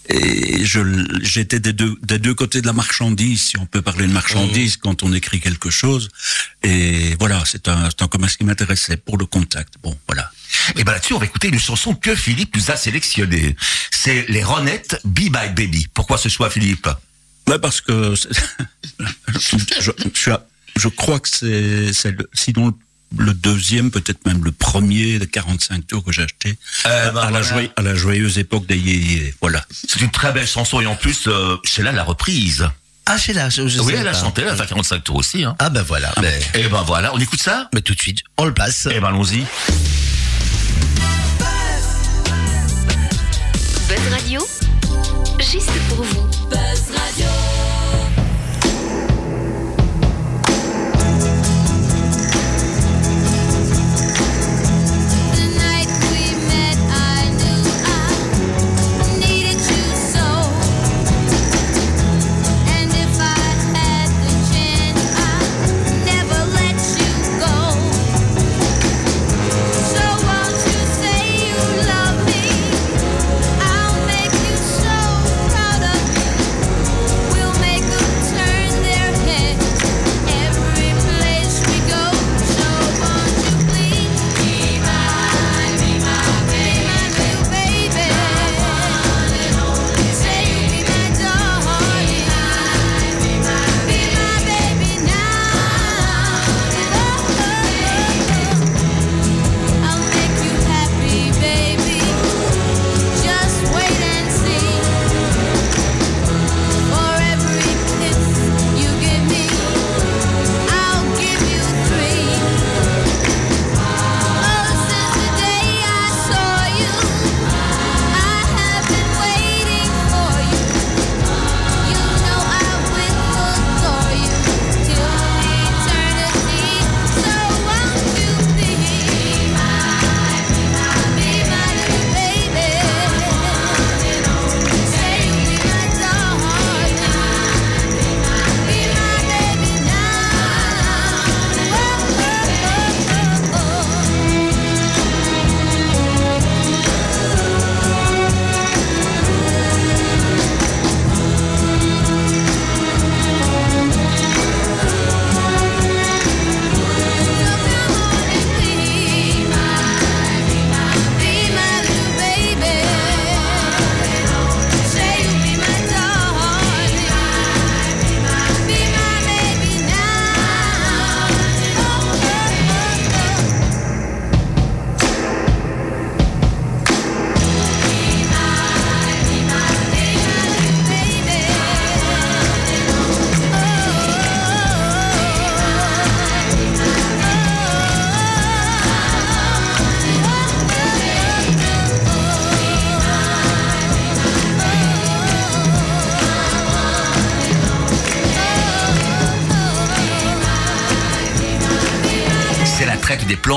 [0.08, 0.80] et je
[1.22, 4.76] j'étais des deux des deux côtés de la marchandise, si on peut parler de marchandise
[4.76, 6.08] quand on écrit quelque chose
[6.62, 9.74] et voilà, c'est un c'est un commerce qui m'intéressait pour le contact.
[9.82, 10.30] Bon, voilà.
[10.76, 13.56] Et ben là-dessus, on va écouter une chanson que Philippe nous a sélectionnée.
[13.90, 15.88] C'est les Ronettes, Be My Baby.
[15.92, 16.88] Pourquoi ce choix, Philippe?
[17.48, 18.14] Ouais, parce que
[19.74, 19.90] je,
[20.76, 22.74] je, crois que c'est c'est le, sinon le,
[23.18, 27.20] le deuxième, peut-être même le premier de 45 tours que j'ai acheté Euh, à, ben
[27.30, 27.42] la voilà.
[27.42, 29.34] joye- à la joyeuse époque des yéyés.
[29.40, 29.64] Voilà.
[29.70, 32.68] C'est une très belle chanson et en plus, euh, c'est là la reprise.
[33.06, 35.16] Ah, chez là, je, je oui, sais elle a chanté, elle a fait 45 tours
[35.16, 35.42] aussi.
[35.44, 35.56] Hein.
[35.58, 36.12] Ah, ben voilà.
[36.20, 38.86] ben, Et ben voilà, on écoute ça ben, tout de suite, on le passe.
[38.86, 39.44] Et ben allons-y.
[43.88, 44.46] Buzz Radio,
[45.40, 46.26] juste pour vous.
[46.48, 47.01] Buzz Radio.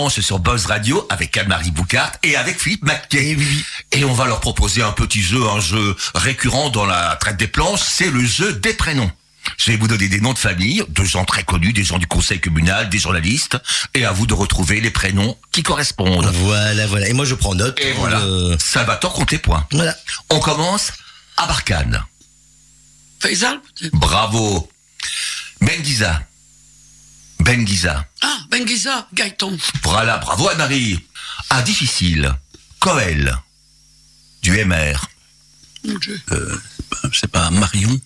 [0.10, 3.38] Sur Buzz Radio avec Anne-Marie Boucart et avec Philippe Mackay.
[3.92, 7.48] Et on va leur proposer un petit jeu, un jeu récurrent dans la traite des
[7.48, 9.12] planches, c'est le jeu des prénoms.
[9.58, 12.08] Je vais vous donner des noms de famille, de gens très connus, des gens du
[12.08, 13.58] conseil communal, des journalistes,
[13.94, 16.26] et à vous de retrouver les prénoms qui correspondent.
[16.34, 17.08] Voilà, voilà.
[17.08, 17.80] Et moi, je prends note.
[17.80, 19.68] Et voilà, le- Salvatore compte les points.
[19.72, 19.96] Voilà.
[20.32, 20.92] On commence
[21.38, 22.04] à Barkhane.
[23.20, 23.60] Faisal.
[23.94, 24.68] Bravo.
[25.62, 26.22] Benguiza.
[27.46, 28.08] Benguiza.
[28.22, 29.56] Ah, Benguiza, Gaëtan.
[29.84, 31.00] Voilà, bravo Anne-Marie.
[31.52, 32.34] Ah, difficile.
[32.80, 33.36] Coel.
[34.42, 35.08] Du MR.
[35.86, 36.20] Mon Dieu.
[37.14, 38.00] C'est pas Marion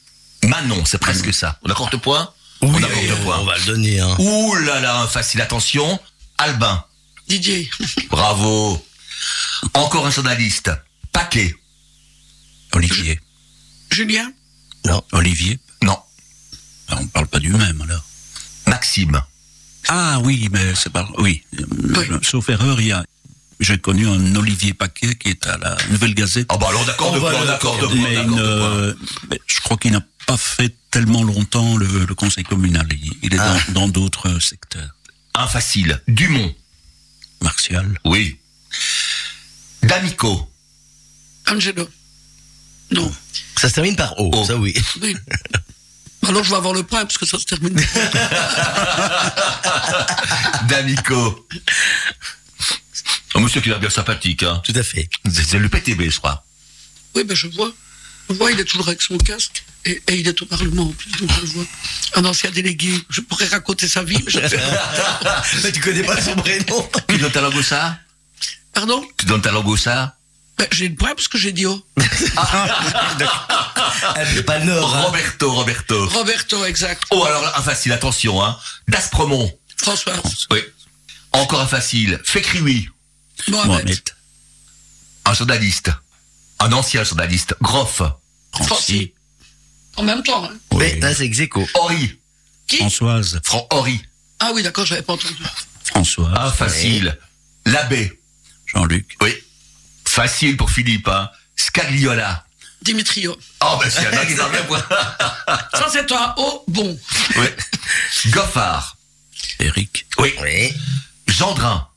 [0.44, 1.58] Manon, c'est presque ça.
[1.64, 3.40] On accorde point Oui, On accorde euh, point.
[3.40, 4.00] on va le donner.
[4.00, 4.16] Hein.
[4.20, 6.00] Ouh là là, facile, attention.
[6.38, 6.84] Albin.
[7.28, 7.70] Didier.
[8.10, 8.86] Bravo.
[9.74, 10.72] Encore un journaliste.
[11.14, 11.56] Paquet.
[12.74, 13.20] Olivier.
[13.90, 14.32] Julien.
[15.14, 15.98] Olivier Non.
[16.90, 18.04] Ah, On parle pas du même alors.
[18.68, 19.22] Maxime.
[19.92, 21.10] Ah oui, mais c'est pas...
[21.18, 21.42] Oui.
[21.60, 21.66] Euh,
[21.98, 22.06] Oui.
[22.22, 23.04] Sauf erreur, il y a...
[23.60, 26.46] J'ai connu un Olivier Paquet qui est à la Nouvelle Gazette.
[26.50, 28.94] Ah bah alors d'accord, point, le- d'accord, euh,
[29.30, 32.88] mais je crois qu'il n'a pas fait tellement longtemps le, le conseil communal.
[32.92, 33.58] Il, il est Ah.
[33.70, 34.96] dans- d'autres secteurs.
[35.36, 36.00] Un facile.
[36.08, 36.56] Dumont.
[37.42, 38.00] Martial.
[38.06, 38.38] Oui.
[39.84, 40.50] D'Amico.
[41.52, 41.90] Angelo.
[42.92, 43.12] Non.
[43.58, 44.74] Ça se termine par O, ça oui.
[45.02, 45.18] Oui.
[46.28, 47.76] Alors je vais avoir le point parce que ça se termine.
[50.68, 51.48] D'Amico.
[53.36, 54.62] Un monsieur qui a l'air bien sympathique, hein.
[54.66, 55.10] Tout à fait.
[55.32, 56.44] C'est le PTB, je crois.
[57.16, 57.72] Oui, ben je vois.
[58.30, 59.64] Je vois, il est toujours avec son casque.
[59.86, 61.66] Et, et il est au Parlement en plus, donc je le vois.
[62.16, 62.92] Un ancien délégué.
[63.10, 65.44] Je pourrais raconter sa vie, mais je ne sais pas.
[65.64, 67.98] Mais tu connais pas son prénom Tu donnes ta langue au ça
[68.74, 69.04] Pardon?
[69.18, 70.16] Tu donnes ta langue au ça
[70.60, 71.84] ben, J'ai le point parce que j'ai dit oh.
[74.46, 74.96] Pas le Nord.
[74.96, 75.02] hein.
[75.04, 76.08] Roberto, Roberto.
[76.10, 77.04] Roberto, exact.
[77.12, 78.58] Oh, alors un facile, attention, hein.
[78.88, 79.52] D'Aspremont.
[79.78, 80.48] Françoise.
[80.52, 80.60] Oui.
[81.32, 82.20] Encore un facile.
[82.24, 82.90] Fécrioui.
[83.48, 83.68] Mohamed.
[83.68, 84.02] Mohamed.
[85.26, 85.92] Un journaliste.
[86.60, 87.56] Un ancien journaliste.
[87.62, 88.02] Groff.
[88.54, 89.10] Francis.
[89.96, 90.44] En même temps.
[90.46, 90.54] hein.
[90.78, 91.66] Mais là, c'est Execo.
[91.76, 92.20] Henri.
[92.68, 92.78] Qui?
[92.78, 93.40] Françoise.
[93.44, 94.02] Fran Henri.
[94.40, 95.36] Ah oui, d'accord, j'avais pas entendu.
[95.84, 96.34] Françoise.
[96.36, 97.18] Un facile.
[97.66, 98.20] L'abbé.
[98.66, 99.16] Jean-Luc.
[99.22, 99.34] Oui.
[100.10, 101.30] Facile pour Philippe, hein.
[101.56, 102.46] Scagliola.
[102.82, 103.38] Dimitrio.
[103.62, 104.84] Oh, ben c'est un qui s'en fait point.
[105.74, 106.98] Ça, c'est un O bon.
[107.36, 107.48] Oui.
[108.28, 108.96] Goffard.
[109.60, 110.06] Eric.
[110.18, 110.34] Oui.
[110.42, 110.74] Oui.
[111.28, 111.88] Gendrin.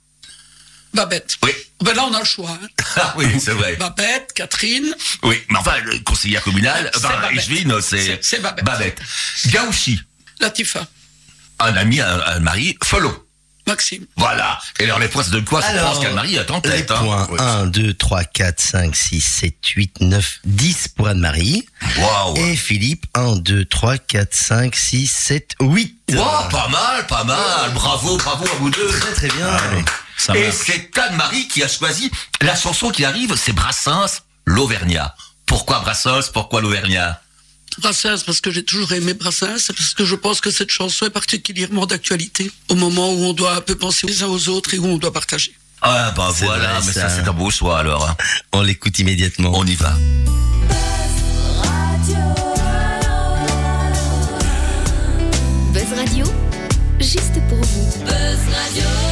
[0.92, 1.36] Babette.
[1.42, 1.52] Oui.
[1.80, 2.50] Ben là, on a le choix.
[2.62, 2.66] hein.
[2.96, 3.76] Ah oui, c'est vrai.
[3.76, 4.94] Babette, Catherine.
[5.22, 7.46] Oui, mais enfin, le conseiller communal, C'est enfin, Babette.
[7.48, 8.64] Ishvin, c'est C'est- Babette.
[8.64, 9.00] Babette.
[9.46, 10.00] Gauchi.
[10.40, 10.86] Latifa.
[11.60, 13.26] Un ami, un, un mari, Follow.
[13.66, 14.04] Maxime.
[14.16, 14.58] Voilà.
[14.80, 16.90] Et alors, les points, donne quoi Je Alors, pense qu'Anne-Marie est en Les tête.
[16.90, 16.98] hein.
[16.98, 17.38] points Oui.
[17.40, 21.66] 1, 2, 3, 4, 5, 6, 7, 8, 9, 10 pour Anne-Marie.
[21.98, 22.36] Waouh.
[22.38, 25.96] Et Philippe, 1, 2, 3, 4, 5, 6, 7, 8.
[26.12, 27.70] Wow, pas mal, pas mal.
[27.74, 28.88] Bravo, bravo à vous deux.
[28.88, 29.46] Très très bien.
[30.18, 35.14] Ça Et c'est Anne-Marie qui a choisi la chanson qui arrive, c'est Brassens, l'Auvergnat.
[35.46, 36.30] Pourquoi Brassens?
[36.32, 37.20] Pourquoi l'Auvergnat?
[37.80, 41.06] Brassens, parce que j'ai toujours aimé Brassens, c'est parce que je pense que cette chanson
[41.06, 44.74] est particulièrement d'actualité, au moment où on doit un peu penser les uns aux autres
[44.74, 45.52] et où on doit partager.
[45.80, 47.08] Ah bah voilà, vrai, mais ça.
[47.08, 48.08] ça c'est un beau choix alors.
[48.08, 48.16] hein.
[48.52, 49.50] On l'écoute immédiatement.
[49.54, 49.92] On y va.
[55.72, 56.24] Buzz Radio,
[57.00, 59.11] juste pour vous.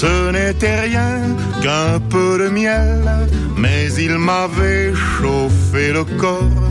[0.00, 1.12] Ce n'était rien
[1.62, 3.02] qu'un peu de miel,
[3.58, 6.68] mais il m'avait chauffé le corps.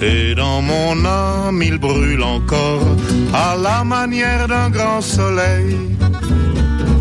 [0.00, 2.96] Et dans mon âme il brûle encore
[3.34, 5.76] à la manière d'un grand soleil.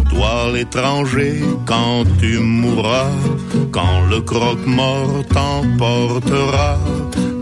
[0.10, 3.14] Toi l'étranger, quand tu mourras,
[3.72, 6.80] quand le croque-mort t'emportera,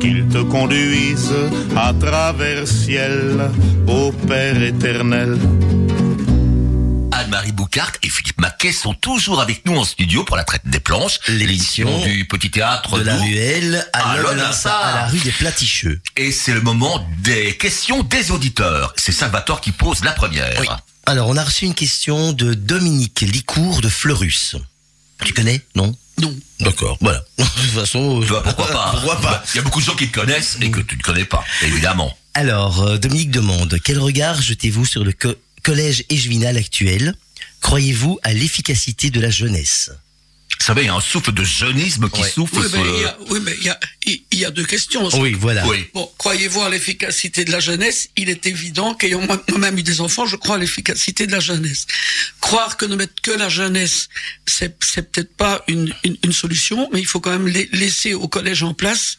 [0.01, 1.33] qu'il te conduise
[1.75, 3.49] à travers ciel
[3.87, 5.37] au Père éternel.
[8.01, 11.19] Et Philippe Maquet sont toujours avec nous en studio pour la traite des planches.
[11.27, 16.01] L'émission du petit théâtre de la ruelle à, À à la rue des Platicheux.
[16.15, 18.93] Et c'est le moment des questions des auditeurs.
[18.97, 20.59] C'est Salvatore qui pose la première.
[20.59, 20.67] Oui.
[21.05, 24.55] Alors, on a reçu une question de Dominique Licourt de Fleurus.
[25.23, 25.95] Tu connais Non?
[26.19, 26.33] Non.
[26.59, 27.23] D'accord, voilà.
[27.37, 29.95] De toute façon, Tu vois, pourquoi pas pourquoi pas Il y a beaucoup de gens
[29.95, 32.15] qui te connaissent et que tu ne connais pas, évidemment.
[32.33, 37.13] Alors, euh, Dominique demande, quel regard jetez-vous sur le co- collège échevinal actuel?
[37.61, 39.91] Croyez-vous à l'efficacité de la jeunesse?
[40.59, 42.29] Vous savez, il y a un souffle de jeunisme qui Ouais.
[42.29, 43.07] souffle Oui, mais sur il y le...
[43.07, 45.07] a, oui, mais il y a, il il y a deux questions.
[45.19, 45.67] Oui, voilà.
[45.67, 45.85] Oui.
[45.93, 48.09] Bon, croyez-vous à l'efficacité de la jeunesse?
[48.17, 51.39] Il est évident qu'ayant moi- moi-même eu des enfants, je crois à l'efficacité de la
[51.39, 51.85] jeunesse.
[52.41, 54.07] Croire que ne mettre que la jeunesse,
[54.45, 54.77] c'est,
[55.11, 58.63] peut-être pas une, une, une solution, mais il faut quand même la- laisser au collège
[58.63, 59.17] en place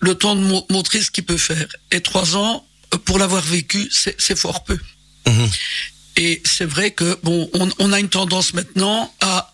[0.00, 1.66] le temps de mo- montrer ce qu'il peut faire.
[1.92, 4.78] Et trois ans, euh, pour l'avoir vécu, c'est, c'est fort peu.
[5.26, 5.48] Mhm.
[6.16, 9.52] Et c'est vrai que bon, on, on a une tendance maintenant à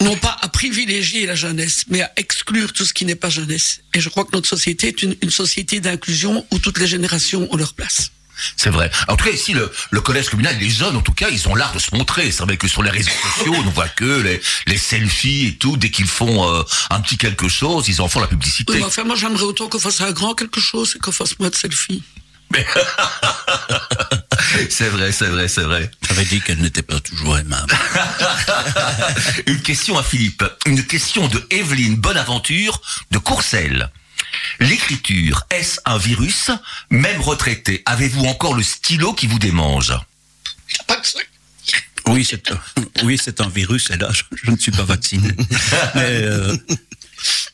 [0.00, 3.80] non pas à privilégier la jeunesse, mais à exclure tout ce qui n'est pas jeunesse.
[3.94, 7.48] Et je crois que notre société est une, une société d'inclusion où toutes les générations
[7.52, 8.10] ont leur place.
[8.56, 8.90] C'est vrai.
[9.08, 11.54] En tout cas, ici, le, le collège communal, les jeunes, en tout cas, ils ont
[11.54, 12.32] l'art de se montrer.
[12.32, 15.56] C'est vrai que sur les réseaux sociaux, on ne voit que les, les selfies et
[15.56, 15.76] tout.
[15.76, 18.72] Dès qu'ils font euh, un petit quelque chose, ils en font la publicité.
[18.72, 21.50] Oui, enfin, moi, j'aimerais autant qu'on fasse un grand quelque chose et qu'on fasse moins
[21.50, 22.02] de selfies.
[24.70, 25.90] c'est vrai, c'est vrai, c'est vrai.
[26.08, 27.74] J'avais dit qu'elle n'était pas toujours aimable.
[29.46, 30.44] Une question à Philippe.
[30.66, 32.80] Une question de Evelyne Bonaventure
[33.10, 33.90] de Courcelles.
[34.60, 36.50] L'écriture, est-ce un virus?
[36.90, 39.92] Même retraité, avez-vous encore le stylo qui vous démange?
[42.08, 42.60] Oui, c'est un,
[43.04, 45.28] oui, c'est un virus, et là, je, je ne suis pas vacciné.
[45.94, 46.56] Mais, euh,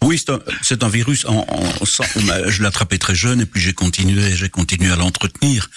[0.02, 0.20] oui,
[0.62, 1.24] c'est un, virus.
[1.26, 2.04] En, en- sans-
[2.48, 5.68] je l'ai attrapé très jeune, et puis j'ai continué, j'ai continué à l'entretenir.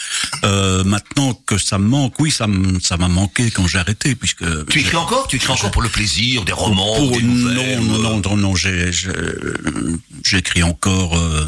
[0.43, 4.79] Euh, maintenant que ça me manque, oui, ça m'a manqué quand j'ai arrêté, puisque Tu
[4.79, 5.27] écris encore?
[5.27, 8.37] Tu écris encore pour le plaisir, des romans, pour- des nouvelles non, euh, non, non,
[8.37, 9.09] non, j'ai, j'ai-
[10.23, 11.47] j'écris encore euh,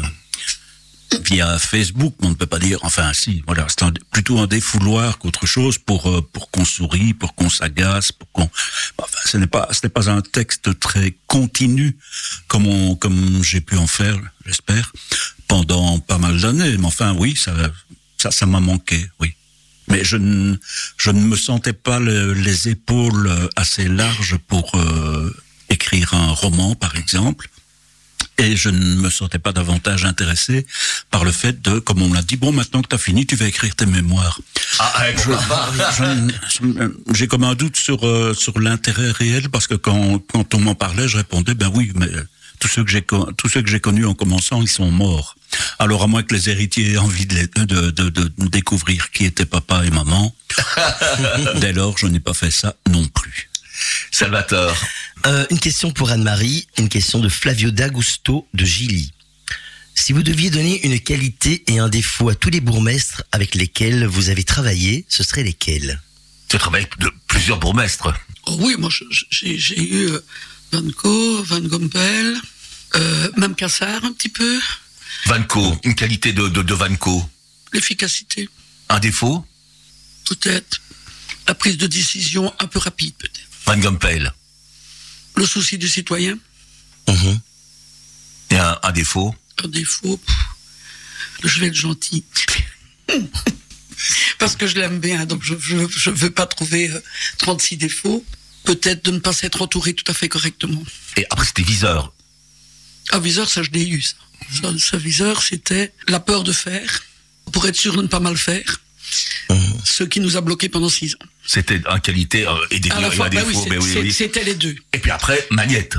[1.22, 2.78] via Facebook, on ne peut pas dire.
[2.82, 7.34] Enfin, si, voilà, c'est plutôt un défouloir qu'autre chose pour euh, pour qu'on sourie, pour
[7.34, 8.50] qu'on s'agace, pour qu'on.
[8.98, 11.96] Enfin, ce n'est pas, ce n'est pas un texte très continu
[12.48, 14.92] comme on, comme j'ai pu en faire, j'espère,
[15.48, 16.76] pendant pas mal d'années.
[16.78, 17.52] Mais enfin, oui, ça,
[18.18, 19.34] ça, ça m'a manqué, oui.
[19.88, 20.56] Mais je ne,
[20.96, 25.30] je ne me sentais pas le- les épaules assez larges pour euh,
[25.68, 27.48] écrire un roman, par exemple.
[28.38, 30.66] Et je ne me sentais pas davantage intéressé
[31.10, 33.26] par le fait de, comme on me l'a dit, bon, maintenant que tu as fini,
[33.26, 34.40] tu vas écrire tes mémoires.
[34.80, 40.18] Ah, Je- je- J'ai comme un doute sur, euh, sur l'intérêt réel, parce que quand,
[40.32, 42.08] quand on m'en parlait, je répondais, ben oui, mais
[42.58, 45.36] tous ceux que j'ai co- tous ceux que j'ai connus en commençant, ils sont morts.
[45.78, 49.46] Alors à moins que les héritiers aient envie de, de, de, de découvrir qui étaient
[49.46, 50.34] papa et maman,
[51.60, 53.48] dès lors, je n'ai pas fait ça non plus.
[54.10, 54.76] Salvatore.
[55.26, 59.10] Euh, une question pour Anne-Marie, une question de Flavio D'Agusto de Gilly.
[59.94, 64.04] Si vous deviez donner une qualité et un défaut à tous les bourgmestres avec lesquels
[64.06, 66.02] vous avez travaillé, ce seraient lesquels?
[66.48, 68.12] Tu travailles avec de plusieurs bourgmestres.
[68.46, 68.90] Oh oui, moi,
[69.30, 70.20] j'ai j'ai eu euh,
[70.72, 72.36] Van Gogh, Van Gompel,
[72.96, 74.60] euh, même Cassard un petit peu.
[75.26, 77.26] Vanco, une qualité de, de, de Vanco.
[77.72, 78.48] L'efficacité,
[78.90, 79.46] Un défaut?
[80.28, 80.82] Peut-être.
[81.48, 83.48] La prise de décision un peu rapide, peut-être.
[83.64, 84.32] Van Gompel.
[85.36, 86.38] Le souci du citoyen,
[87.08, 87.40] Mhm.
[88.50, 90.16] Et un, un défaut un défaut.
[90.16, 90.36] pff,
[91.44, 92.24] Je vais être gentil.
[94.38, 97.00] Parce que je l'aime bien, donc je ne je, veux pas trouver euh,
[97.38, 98.24] 36 défauts.
[98.64, 100.82] Peut-être de ne pas s'être entouré tout à fait correctement.
[101.16, 102.12] Et après, c'était viseur.
[103.12, 104.02] Un viseur, ça je l'ai eu.
[104.02, 104.96] Ça.
[104.96, 107.04] Viseur, c'était la peur de faire,
[107.52, 108.80] pour être sûr de ne pas mal faire.
[109.84, 111.26] Ce qui nous a bloqués pendant six ans.
[111.46, 113.76] C'était un qualité euh, et des À et fois, bah oui, défaut.
[114.00, 114.12] oui.
[114.12, 114.74] c'était les deux.
[114.92, 115.96] Et puis après, Magnette.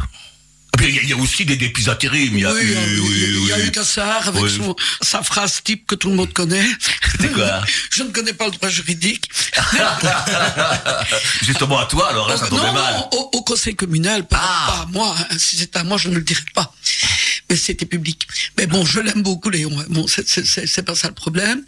[0.82, 2.34] Il y a- aussi des, des plus intérim.
[2.36, 5.88] Il y a oui, eu, oui, il y a Cassard avec son, sa phrase type
[5.88, 6.66] que tout le monde connaît.
[7.12, 7.62] C'était quoi
[7.94, 9.30] Je ne connais pas le droit juridique.
[11.44, 13.04] Justement à toi, alors là, ça non, tombait non, mal.
[13.14, 14.66] au, au conseil communal, pas, Ah.
[14.68, 15.16] pas à moi.
[15.18, 15.38] hein.
[15.38, 16.74] Si c'était à moi, je ne le dirais pas.
[17.50, 18.28] Mais c'était public.
[18.58, 19.80] Mais bon, je l'aime beaucoup, Léon.
[19.80, 19.86] hein.
[19.90, 21.64] Bon, c'est pas ça le problème.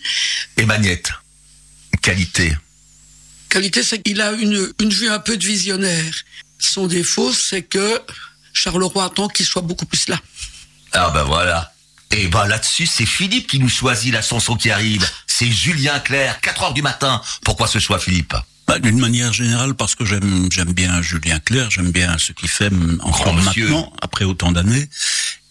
[0.58, 1.12] Et Magnette.
[2.02, 2.56] Qualité.
[3.50, 6.14] Qualité, c'est qu'il a une, une vue un peu de visionnaire.
[6.60, 8.02] Son défaut, c'est que
[8.54, 10.20] Charleroi attend qu'il soit beaucoup plus là.
[10.94, 11.74] Ah ben voilà.
[12.12, 15.08] Et ben là-dessus, c'est Philippe qui nous choisit la chanson qui arrive.
[15.28, 17.22] C'est Julien Clerc, 4 heures du matin.
[17.44, 18.34] Pourquoi ce choix, Philippe?
[18.68, 22.50] Bah, D'une manière générale, parce que j'aime j'aime bien Julien Clerc, j'aime bien ce qu'il
[22.50, 22.72] fait
[23.02, 24.90] encore maintenant, après autant d'années.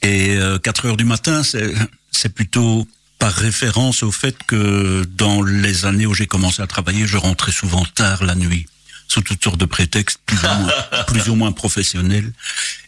[0.02, 1.72] Et euh, 4 heures du matin, c'est
[2.10, 2.86] c'est plutôt
[3.18, 7.52] par référence au fait que dans les années où j'ai commencé à travailler, je rentrais
[7.52, 8.66] souvent tard la nuit,
[9.08, 10.72] sous toutes sortes de prétextes plus ou moins,
[11.06, 12.32] plus ou moins professionnels.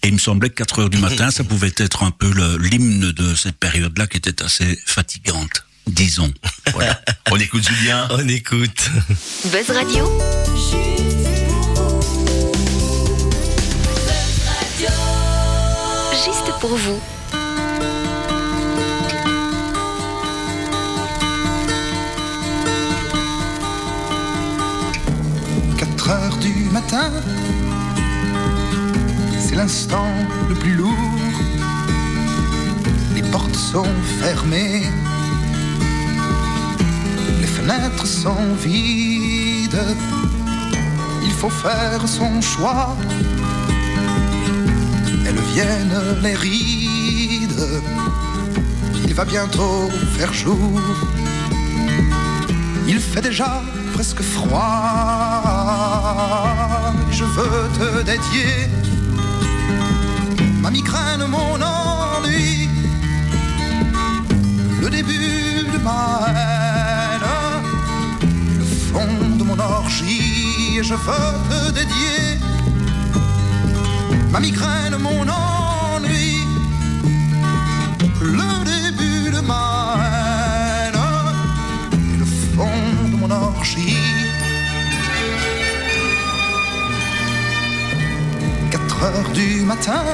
[0.02, 2.58] Et il me semblait que 4 heures du matin, ça pouvait être un peu le-
[2.58, 6.32] l'hymne de cette période-là qui était assez fatigante, disons.
[6.72, 7.00] Voilà.
[7.30, 8.06] On écoute Julien.
[8.10, 8.90] On écoute.
[9.46, 10.08] Buzz Radio,
[16.24, 17.00] juste pour vous.
[26.08, 27.10] Quatre heures du matin,
[29.38, 30.08] c'est l'instant
[30.48, 30.94] le plus lourd.
[33.14, 34.84] Les portes sont fermées,
[37.42, 39.84] les fenêtres sont vides.
[41.24, 42.96] Il faut faire son choix.
[45.26, 47.82] Elles viennent les rides.
[49.06, 50.80] Il va bientôt faire jour.
[52.86, 53.60] Il fait déjà
[53.98, 54.62] presque froid.
[57.10, 58.54] Je veux te dédier
[60.62, 62.68] ma migraine, mon ennui,
[64.80, 67.28] le début de ma haine,
[68.60, 70.78] le fond de mon orgie.
[70.80, 72.38] Je veux te dédier
[74.30, 76.36] ma migraine, mon ennui,
[89.02, 90.04] heures du matin,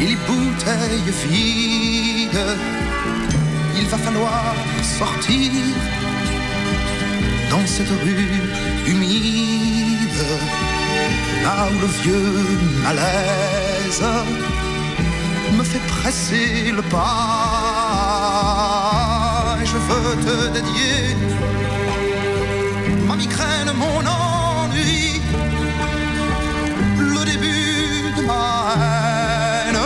[0.00, 2.46] et les bouteilles vides.
[3.78, 5.52] Il va falloir sortir
[7.50, 10.22] dans cette rue humide
[11.44, 12.44] là où le vieux
[12.84, 14.04] malaise
[15.56, 17.55] me fait presser le pas.
[19.62, 21.16] Et je veux te dédier.
[23.08, 25.20] Ma migraine, mon ennui,
[26.98, 28.46] le début de ma
[28.76, 29.80] haine,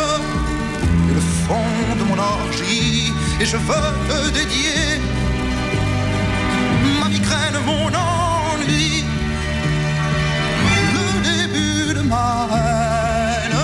[1.10, 3.12] et le fond de mon orgie.
[3.40, 5.00] Et je veux te dédier.
[7.00, 9.04] Ma migraine, mon ennui.
[10.96, 13.60] Le début de ma haine.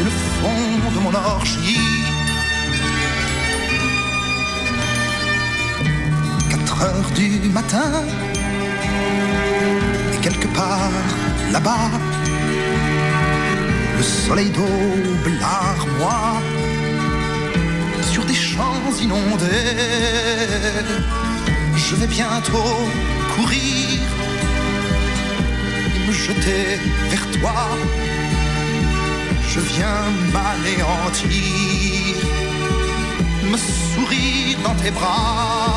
[0.00, 1.77] Et le fond de mon orgie.
[6.82, 8.04] Heures du matin
[10.12, 10.90] et quelque part
[11.52, 11.90] là-bas,
[13.96, 16.42] le soleil daube l'armoire
[18.12, 19.44] sur des champs inondés.
[21.76, 22.76] Je vais bientôt
[23.34, 24.00] courir
[25.94, 26.78] et me jeter
[27.10, 27.68] vers toi.
[29.50, 32.14] Je viens m'anéantir,
[33.50, 35.67] me sourire dans tes bras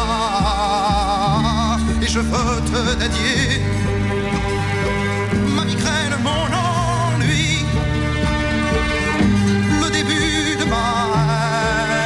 [2.01, 3.61] et je vote d'adier.
[5.55, 7.65] Ma migraine, mon ennui,
[9.81, 10.87] le début de ma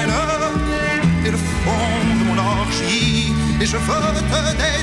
[0.02, 0.14] haine
[1.26, 4.75] et le fond de mon orgie et je vote d'adier.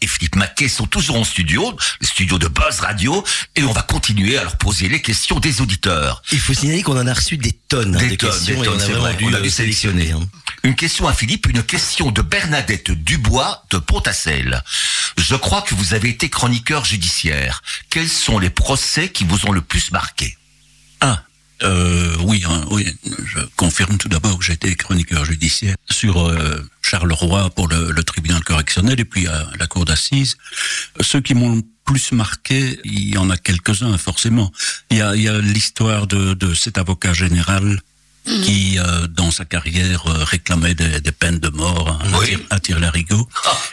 [0.00, 3.22] Et Philippe Maquet sont toujours en studio, le studio de Buzz Radio,
[3.54, 6.22] et on va continuer à leur poser les questions des auditeurs.
[6.32, 8.68] Il faut signaler qu'on en a reçu des tonnes hein, Des de tonnes, questions des
[8.68, 10.12] on tonnes, a c'est vraiment vrai, dû on a dû sélectionner.
[10.12, 10.20] hein.
[10.62, 14.62] Une question à Philippe, une question de Bernadette Dubois de Pontassel.
[15.18, 17.62] Je crois que vous avez été chroniqueur judiciaire.
[17.90, 20.36] Quels sont les procès qui vous ont le plus marqué?
[21.62, 22.86] Euh, oui, hein, oui,
[23.24, 29.00] je confirme tout d'abord que été chroniqueur judiciaire sur euh, Charleroi pour le, tribunal correctionnel
[29.00, 30.36] et puis à la cour d'assises.
[31.00, 34.52] Ceux qui m'ont plus marqué, il y en a quelques-uns forcément.
[34.90, 37.80] Il y a, il y a l'histoire de, de cet avocat général
[38.24, 42.36] qui, euh, dans sa carrière, euh, réclamait des, des peines de mort hein, à, Oui.
[42.50, 43.26] à tire-larigot,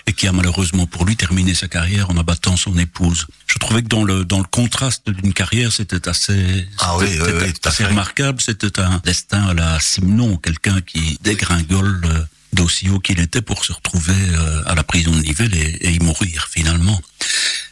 [0.07, 3.27] et qui a malheureusement pour lui terminé sa carrière en abattant son épouse.
[3.47, 7.53] Je trouvais que dans le dans le contraste d'une carrière, c'était assez, Ah oui, oui,
[7.65, 8.39] assez remarquable.
[8.39, 12.21] C'était un destin à la Simon, quelqu'un qui dégringole euh,
[12.53, 15.91] d'aussi haut qu'il était pour se retrouver euh, à la prison de Nivelles et, et
[15.91, 17.01] y mourir finalement.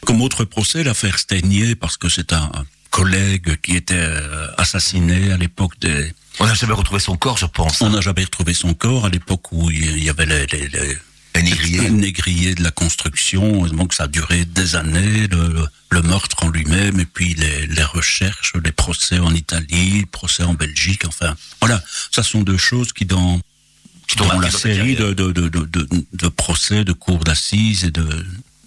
[0.04, 2.50] Comme autre procès, l'affaire Steignier, parce que c'est un
[2.90, 4.06] collègue qui était
[4.58, 7.80] assassiné à l'époque des On n'a jamais retrouvé son corps, je pense.
[7.80, 10.98] on n'a jamais retrouvé son corps à l'époque où il y avait les, les, les-
[11.36, 12.54] Un négrier.
[12.54, 13.66] de la construction.
[13.66, 17.82] Donc ça a duré des années, le, le meurtre en lui-même, et puis les, les
[17.84, 21.04] recherches, les procès en Italie, le procès en Belgique.
[21.06, 21.82] Enfin, voilà,
[22.12, 23.40] ça sont deux choses qui dans
[24.06, 28.06] Qui la série de, de, de, de, de, de procès, de cours d'assises et de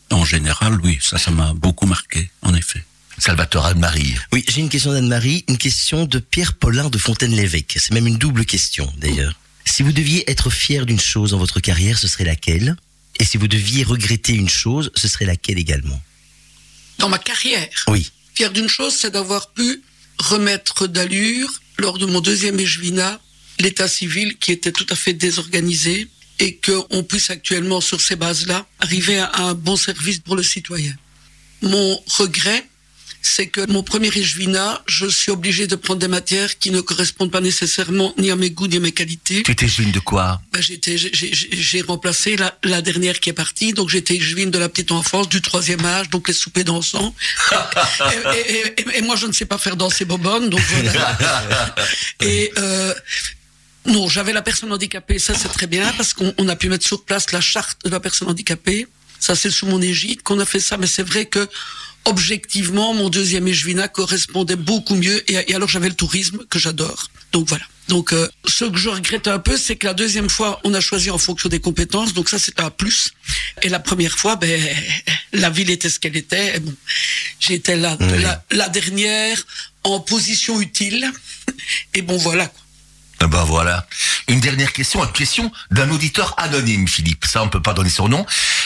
[0.10, 2.84] en général, oui, ça, ça m'a beaucoup marqué, en effet.
[3.18, 4.16] Salvatore Anne-Marie.
[4.32, 7.76] Oui, j'ai une question d'Anne-Marie, une question de Pierre Paulin de Fontaine-l'Évêque.
[7.80, 9.34] C'est même une double question, d'ailleurs.
[9.66, 12.76] Si vous deviez être fier d'une chose dans votre carrière, ce serait laquelle?
[13.20, 16.00] Et si vous deviez regretter une chose, ce serait laquelle également?
[17.00, 18.12] Dans ma carrière, Oui.
[18.36, 19.82] fier d'une chose, c'est d'avoir pu
[20.20, 21.50] remettre d'allure,
[21.80, 23.20] lors de mon deuxième échevinat,
[23.60, 26.08] l'état civil qui était tout à fait désorganisé
[26.40, 30.96] et qu'on puisse actuellement, sur ces bases-là, arriver à un bon service pour le citoyen.
[31.64, 32.68] Mon regret,
[33.22, 37.32] c'est que mon premier échevinat, je suis obligé de prendre des matières qui ne correspondent
[37.32, 39.44] pas nécessairement ni à mes goûts ni à mes qualités.
[39.44, 43.90] Tu étais juine de quoi Ben, j'ai- remplacé la, la dernière qui est partie, donc
[43.90, 47.14] j'étais juine de la petite enfance, du troisième âge, donc les soupers dansants.
[48.12, 51.18] et, et- et- et- et moi, je ne sais pas faire danser bobonne, donc voilà.
[52.22, 52.94] et euh,
[53.86, 56.86] non, j'avais la personne handicapée, ça c'est très bien, parce qu'on on a pu mettre
[56.86, 58.88] sur place la charte de la personne handicapée.
[59.20, 61.48] Ça c'est sous mon égide qu'on a fait ça, mais c'est vrai que
[62.08, 65.24] objectivement, mon deuxième échevinat correspondait beaucoup mieux.
[65.32, 67.08] Et, et alors j'avais le tourisme que j'adore.
[67.32, 67.66] Donc voilà.
[67.88, 70.82] Donc euh, ce que je regrette un peu, c'est que la deuxième fois, on a
[70.82, 72.14] choisi en fonction des compétences.
[72.14, 73.12] Donc ça, c'est un plus.
[73.64, 74.62] Et la première fois, ben
[75.34, 76.58] la ville était ce qu'elle était.
[76.58, 76.74] Et bon,
[77.40, 78.22] j'étais la, Oui.
[78.22, 79.42] la, la dernière
[79.84, 81.10] en position utile.
[81.94, 82.48] Et bon voilà.
[82.48, 82.62] quoi.
[83.20, 83.86] Ah Ben voilà.
[84.28, 87.26] Une dernière question, une question d'un auditeur anonyme, Philippe.
[87.26, 88.26] Ça, on peut pas donner son nom.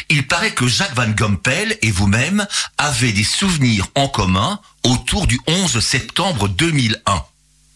[0.09, 2.45] Il paraît que Jacques Van Gompel et vous-même
[2.77, 7.23] avez des souvenirs en commun autour du 11 septembre 2001.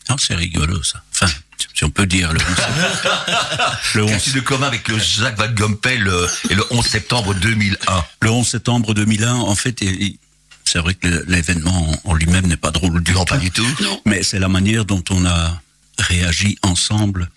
[0.09, 1.01] Ah, c'est rigolo, ça.
[1.13, 1.31] Enfin,
[1.73, 2.45] si on peut dire le 11
[3.95, 7.33] le 11 Qu'as-tu de commun avec le Jacques Van Gompel euh, et le 11 septembre
[7.35, 10.17] 2001 Le 11 septembre 2001, en fait, il-
[10.65, 13.33] c'est vrai que l'événement en- en lui-même n'est pas drôle du Non, tout.
[13.33, 13.65] pas du tout.
[13.81, 14.01] Non.
[14.05, 15.61] Mais c'est la manière dont on a
[15.99, 17.29] réagi ensemble.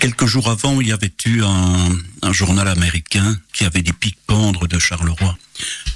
[0.00, 1.88] Quelques jours avant, il y avait eu un,
[2.22, 5.36] un journal américain qui avait dit pique-pendre de Charleroi,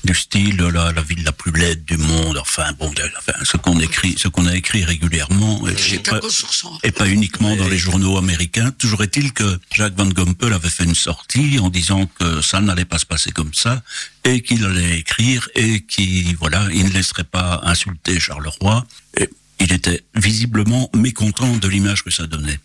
[0.05, 2.39] du style la, la ville la plus laide du monde.
[2.39, 5.67] Enfin, bon, enfin, ce qu'on écrit, ce qu'on a écrit régulièrement.
[5.67, 6.79] Et, 100.
[6.85, 8.71] et pas uniquement dans les journaux américains.
[8.79, 12.85] Toujours est-il que Jacques Van Gompel avait fait une sortie en disant que ça n'allait
[12.85, 13.83] pas se passer comme ça
[14.25, 18.87] et qu'il allait écrire et qu'il voilà, il ne laisserait pas insulter Charleroi.
[19.17, 19.29] Et
[19.61, 22.61] il était visiblement mécontent de l'image que ça donnait.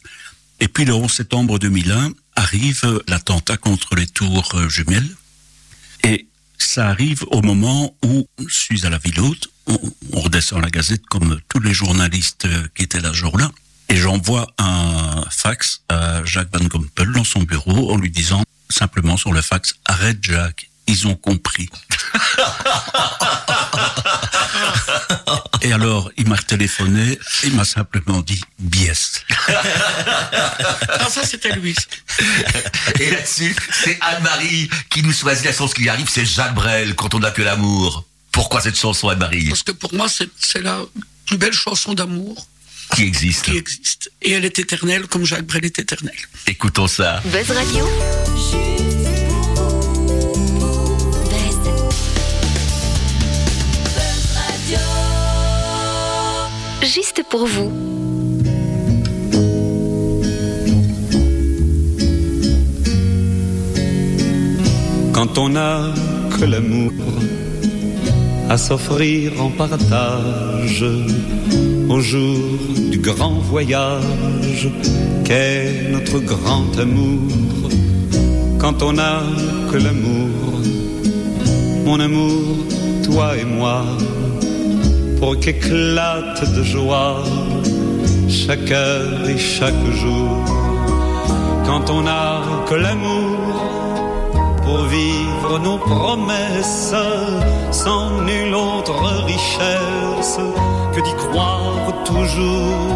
[0.59, 5.09] Et puis le 11 septembre 2001 arrive l'attentat contre les tours euh, jumelles
[6.03, 6.27] et
[6.57, 11.05] ça arrive au moment où je suis à la ville haute, on, redescend la gazette
[11.07, 13.49] comme tous les journalistes euh, qui étaient là ce jour-là,
[13.89, 19.17] et j'envoie un fax à Jacques Van Gompel dans son bureau en lui disant simplement
[19.17, 21.69] sur le fax «Arrête Jacques, ils ont compris».
[25.63, 28.89] Et alors, il m'a téléphoné, il m'a simplement dit «Bies».
[29.47, 31.73] Ah, ça, c'était lui.
[32.99, 37.13] Et là-dessus, c'est Anne-Marie qui nous choisit la sauce qui arrive, c'est Jacques Brel, quand
[37.13, 38.05] on n'a que l'amour.
[38.31, 40.81] Pourquoi cette chanson, Anne-Marie, Parce que pour moi, c'est c'est la
[41.25, 42.45] plus belle chanson d'amour
[42.95, 44.11] qui existe qui existe.
[44.21, 46.15] Et elle est éternelle, comme Jacques Brel est éternel.
[46.47, 47.21] Écoutons ça.
[47.25, 48.92] Buzz Radio.
[56.83, 57.71] Juste pour vous.
[65.13, 65.93] quand on n'a
[66.37, 66.91] que l'amour
[68.49, 70.85] à s'offrir en partage
[71.87, 72.39] au jour
[72.91, 74.69] du grand voyage
[75.23, 77.31] qu'est notre grand amour?
[78.59, 79.23] Quand on n'a
[79.71, 80.61] que l'amour,
[81.85, 82.43] mon amour,
[83.03, 83.85] toi et moi,
[85.19, 87.23] pour qu'éclate de joie
[88.29, 90.37] chaque heure et chaque jour.
[91.65, 93.83] Quand on n'a que l'amour,
[94.63, 96.95] pour vivre nos promesses
[97.71, 100.39] sans nulle autre richesse
[100.93, 102.95] que d'y croire toujours.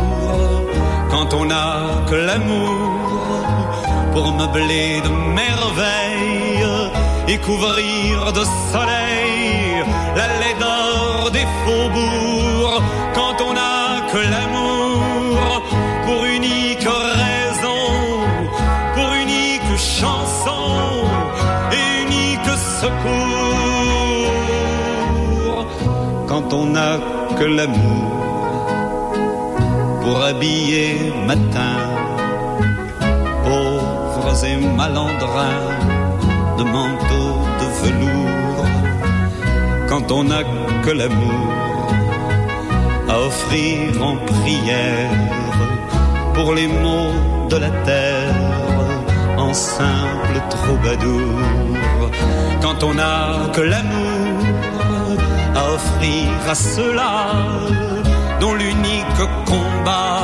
[1.09, 2.97] Quand on n'a que l'amour
[4.13, 5.09] pour meubler de
[5.41, 6.67] merveilles
[7.27, 9.46] et couvrir de soleil
[10.17, 12.81] la laideur des faubourgs.
[13.17, 15.37] Quand on n'a que l'amour
[16.05, 16.89] pour unique
[17.21, 17.83] raison,
[18.95, 20.65] pour unique chanson
[21.77, 22.51] et unique
[22.81, 23.27] secours.
[26.27, 26.93] Quand on n'a
[27.37, 28.11] que l'amour
[30.01, 30.87] pour habiller
[31.31, 31.77] matin,
[33.45, 35.67] pauvres et malandrins
[36.57, 37.36] de manteaux
[40.11, 40.43] on n'a
[40.83, 41.91] que l'amour
[43.09, 45.09] à offrir en prière
[46.33, 48.35] pour les maux de la terre
[49.37, 51.39] en simple troubadour.
[52.61, 55.17] Quand on n'a que l'amour
[55.55, 57.15] à offrir à ceux-là
[58.39, 60.21] dont l'unique combat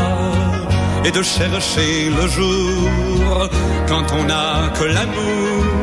[1.04, 3.50] est de chercher le jour.
[3.88, 5.83] Quand on n'a que l'amour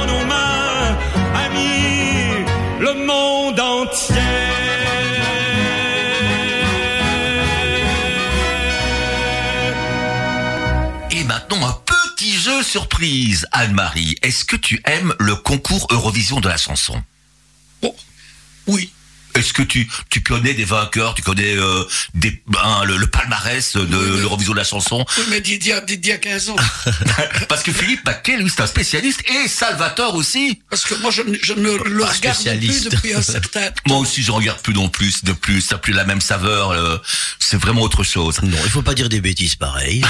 [2.81, 4.15] le monde entier.
[11.11, 13.45] Et maintenant, un petit jeu surprise.
[13.51, 17.01] Anne-Marie, est-ce que tu aimes le concours Eurovision de la chanson?
[17.83, 17.93] Bon,
[18.65, 18.91] oui.
[19.41, 21.83] Est-ce que tu, tu connais des vainqueurs, tu connais euh,
[22.13, 26.13] des, ben, le, le palmarès de Oui, l'Eurovision de la chanson Oui, mais Didier, Didier
[26.13, 26.55] a 15 ans.
[27.49, 30.61] Parce que Philippe Paquet, lui, c'est un spécialiste, et Salvatore aussi.
[30.69, 33.81] Parce que moi, je, ne- je ne le Pas regarde plus depuis un certain temps.
[33.87, 36.69] Moi aussi, je regarde plus non plus, de plus, ça n'a plus la même saveur,
[36.69, 36.97] euh,
[37.39, 38.39] c'est vraiment autre chose.
[38.43, 40.03] Non, il faut pas dire des bêtises pareilles.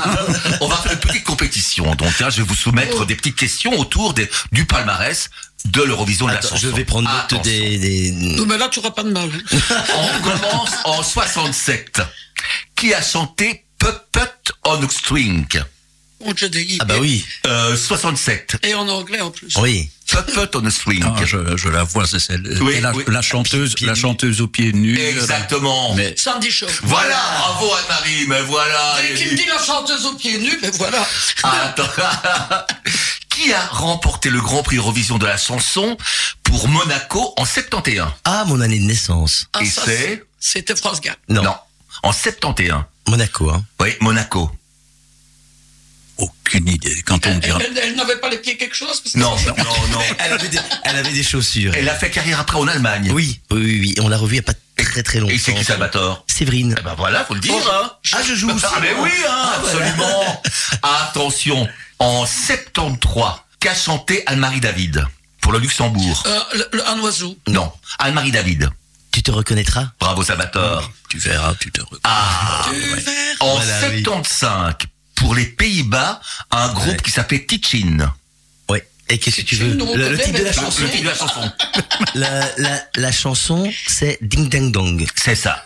[0.60, 3.76] On va faire une petite compétition, donc hein, je vais vous soumettre des petites questions
[3.78, 5.28] autour des, du palmarès
[5.66, 6.56] de l'Eurovision de la chanson.
[6.56, 7.42] je vais prendre note Attention.
[7.52, 9.30] des, des- Non, mais là, tu n'auras pas de mal.
[9.96, 12.00] On commence en 67.
[12.74, 14.20] Qui a chanté Puppet
[14.64, 15.46] on a String?
[16.20, 16.78] On te dit.
[16.80, 18.56] Ah bah oui, euh, 67.
[18.62, 19.54] Et en anglais en plus.
[19.60, 19.90] oui.
[20.08, 21.02] Puppet on a String.
[21.04, 22.42] Ah, je, je la vois, c'est celle.
[22.62, 23.04] Oui, la, oui.
[23.08, 24.00] la chanteuse, Pieds la nus.
[24.00, 24.98] chanteuse aux pieds nus.
[24.98, 25.94] Exactement.
[25.94, 26.66] Mais Sandy Shaw.
[26.84, 28.96] Voilà, bravo Anne-Marie, mais voilà.
[29.02, 31.06] Dès qu'il me dit la chanteuse aux pieds nus, mais voilà.
[31.42, 31.84] Attends.
[33.36, 35.98] Qui a remporté le Grand Prix Eurovision de la chanson
[36.42, 39.46] pour Monaco en 71 Ah, mon année de naissance.
[39.52, 41.16] Ah, Et ça, c'est C'était France Gall.
[41.28, 41.42] Non,
[42.02, 42.82] en 71.
[43.06, 43.50] Monaco.
[43.50, 43.62] Hein.
[43.78, 44.50] Oui, Monaco.
[46.18, 47.02] Aucune idée.
[47.04, 47.58] Quand on me dira.
[47.62, 49.54] elle- elle n'avait pas les pieds quelque chose parce que Non, non,
[49.92, 50.00] non.
[50.18, 51.72] Elle avait des, elle avait des chaussures.
[51.76, 53.10] Elle a fait carrière après en Allemagne.
[53.12, 53.94] Oui, oui, oui, oui.
[54.02, 55.34] On l'a revue il n'y a pas très très longtemps.
[55.34, 56.74] Et c'est qui Salvatore Séverine.
[56.78, 57.54] Eh ben voilà, faut le dire.
[57.54, 57.90] hein.
[58.12, 58.64] Ah, je joue aussi.
[58.68, 60.42] Ah mais oui, hein, absolument.
[60.82, 63.24] Attention, en 73,
[63.60, 65.04] qu'a chanté Anne-Marie David
[65.40, 67.36] pour le Luxembourg Euh, le- le- un oiseau.
[67.48, 68.70] Non, Anne-Marie David.
[69.12, 69.88] Tu te reconnaîtras?
[69.98, 70.90] Bravo Salvatore.
[71.08, 72.00] Tu verras, tu te reconnais.
[72.04, 73.00] Ah, Tu verras.
[73.40, 74.02] en Voilà, oui.
[75.16, 76.96] 75, pour les Pays-Bas, un groupe Ouais.
[77.02, 78.12] qui s'appelait Tichin.
[78.68, 78.78] Oui.
[79.08, 81.14] Et qu'est-ce que tu veux le, le titre de la chanson Le titre de la
[81.14, 81.52] chanson.
[82.14, 85.06] la, la, la chanson, c'est Ding Dang Dong.
[85.16, 85.64] C'est ça.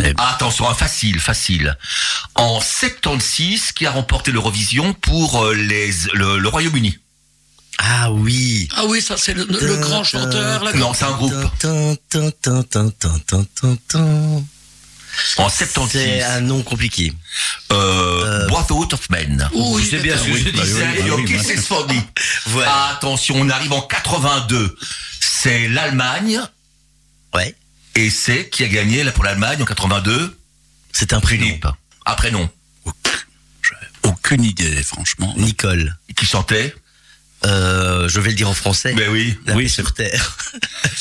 [0.00, 0.24] Eh ben.
[0.32, 1.76] Attention, un facile, facile.
[2.34, 6.98] En 76, qui a remporté l'Eurovision pour euh, les, le, le Royaume-Uni.
[7.78, 8.68] Ah oui.
[8.76, 10.64] Ah oui, ça c'est le, le grand chanteur.
[10.64, 11.32] Là, Non, c'est un groupe.
[15.38, 15.90] En 76.
[16.02, 17.12] C'est un nom compliqué.
[17.72, 19.48] Euh, Brotherhood of Men.
[19.54, 20.86] Oui, sais bien ce que je disais.
[22.46, 22.86] Voilà.
[22.96, 24.76] Attention, on arrive en 82.
[25.20, 26.40] C'est l'Allemagne.
[27.34, 27.54] Ouais.
[27.94, 30.36] Et c'est qui a gagné là pour l'Allemagne en 82
[30.92, 31.58] C'est un prénom.
[32.06, 32.48] Un prénom.
[34.02, 35.34] Aucune idée, franchement.
[35.36, 35.96] Nicole.
[36.16, 36.74] Qui chantait
[37.44, 38.92] Euh, je vais le dire en français.
[38.96, 39.38] Mais oui.
[39.46, 40.36] La Oui, paix c'est- sur terre.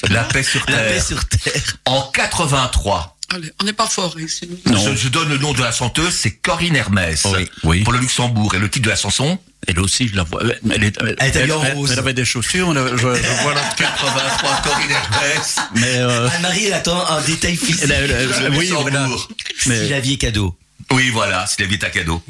[0.09, 0.87] La paix sur La terre.
[0.93, 1.63] paix sur terre.
[1.85, 3.16] En 83.
[3.33, 4.49] Allez, on n'est pas fort ici.
[4.65, 4.77] Non.
[4.77, 7.25] Je, je donne le nom de la chanteuse, c'est Corinne Hermès.
[7.25, 7.49] Oui.
[7.63, 7.83] Oui.
[7.83, 8.55] Pour le Luxembourg.
[8.55, 10.41] Et le titre de la chanson Elle aussi, je la vois.
[10.43, 11.91] Elle, est- elle- Elle était elle- en elle- rose.
[11.91, 12.69] elle avait des chaussures.
[12.69, 15.55] avait- je, je vois la 83, Corinne Hermès.
[15.75, 17.81] Mais euh, Anne-Marie, elle attend un détail physique.
[17.83, 19.01] elle- elle- elle- Le oui, voilà.
[19.01, 19.27] Luxembourg.
[19.59, 20.57] Si Mais- la vie est cadeau.
[20.91, 22.23] Oui, voilà, c'est la vie à cadeau.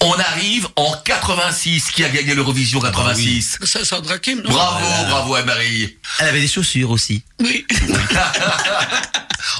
[0.00, 1.90] On arrive en 86.
[1.92, 5.96] Qui a gagné l'Eurovision 86 Ça, c'est Sandra Kim, non Bravo, bravo Anne-Marie.
[6.18, 7.22] Elle avait des chaussures aussi.
[7.40, 7.64] Oui.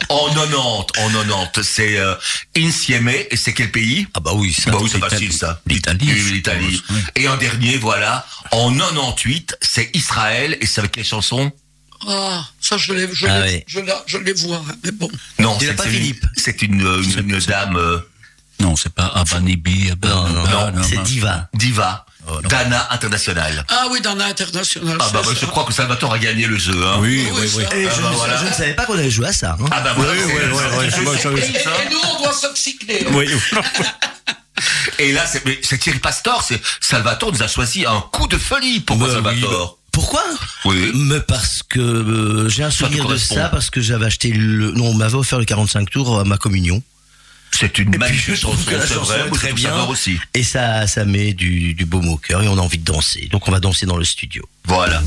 [0.08, 0.56] En 90,
[0.98, 2.14] en 90, c'est euh,
[2.56, 4.06] Insieme, et c'est quel pays?
[4.14, 4.70] Ah bah oui, ça.
[4.70, 5.60] Bah oui, c'est facile ça.
[5.66, 6.82] L'Italie, L'Italie.
[7.14, 11.52] Et un dernier, voilà, en 98, c'est Israël, et c'est avec quelle chanson?
[12.06, 13.64] Ah, ça, je les, je Ah les, oui.
[13.66, 15.10] je, la- je les vois, hein, mais bon.
[15.38, 16.24] Non, c'est pas, Philippe?
[16.36, 17.98] C'est une, une, une dame euh,
[18.60, 19.90] non, c'est pas Abanibi.
[20.02, 21.02] Non, non, Abba- non, c'est non.
[21.02, 21.48] Diva.
[21.54, 22.48] diva, Oh, non.
[22.48, 23.64] Dana International.
[23.68, 24.98] Ah oui, dans l'international.
[25.00, 25.30] Ah bah ça.
[25.40, 26.74] je crois que Salvatore a gagné le jeu.
[26.84, 26.96] Hein.
[26.98, 27.62] Oui, Oui, oui.
[27.72, 28.36] Et Ah je, bah ne- voilà.
[28.38, 29.56] je ne savais pas qu'on avait joué à ça.
[29.60, 29.64] hein.
[29.70, 33.06] Ah bah voilà, Oui, oui, oui, Et, et nous, on doit s'obcycler.
[33.12, 33.28] Oui,
[34.98, 38.80] Et là, c'est Thierry Pastor, c'est Salvatore nous a choisi un coup de folie.
[38.80, 40.24] Pourquoi Bah oui, Salvatore Pourquoi?
[40.64, 40.90] Oui.
[40.94, 44.70] Mais parce que euh, j'ai un Ça souvenir de ça, parce que j'avais acheté le...
[44.72, 46.82] Non, on m'avait offert le 45 tours à ma communion.
[47.58, 49.70] C'est une magnifique je trouve chanson, c'est chanson vrai, très bien.
[49.70, 50.18] ça aussi.
[50.34, 53.28] Et ça, ça met du, du baume au cœur et on a envie de danser.
[53.30, 54.46] Donc on va danser dans le studio.
[54.64, 55.02] Voilà.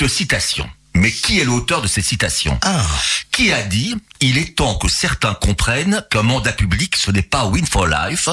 [0.00, 0.70] Petite citation.
[0.94, 2.84] Mais qui est l'auteur de cette citation Ah,
[3.30, 7.44] Qui a dit Il est temps que certains comprennent qu'un mandat public, ce n'est pas
[7.44, 8.28] win for life.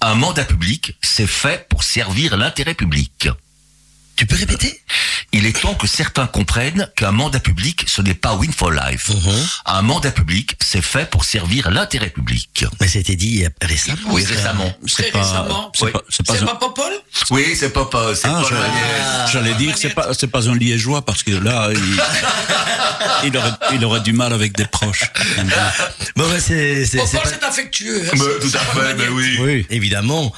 [0.00, 3.28] Un mandat public, c'est fait pour servir l'intérêt public.
[4.16, 4.80] Tu peux répéter?
[5.34, 9.08] Il est temps que certains comprennent qu'un mandat public, ce n'est pas win for life.
[9.08, 9.46] Mhm.
[9.64, 12.66] Un mandat public, c'est fait pour servir l'intérêt public.
[12.80, 13.96] Mais c'était dit récemment.
[14.10, 14.74] Oui, récemment.
[14.86, 15.72] Très récemment.
[15.74, 15.90] C'est Oui.
[15.92, 16.92] pas, c'est pas C'est un- pas Popol?
[17.30, 20.46] Oui, c'est pas pas, c'est Ah, pas j'allais, la- j'allais dire, c'est pas, c'est pas
[20.50, 21.78] un liégeois parce que là, il,
[23.28, 25.10] il, aurait, il aurait du mal avec des proches.
[26.16, 28.02] Bon, bah, c'est, c'est, c'est Popol, pas- c'est affectueux.
[28.04, 29.38] hein, Mais c'est- tout c'est à pas fait, mais oui.
[29.40, 30.32] Oui, évidemment.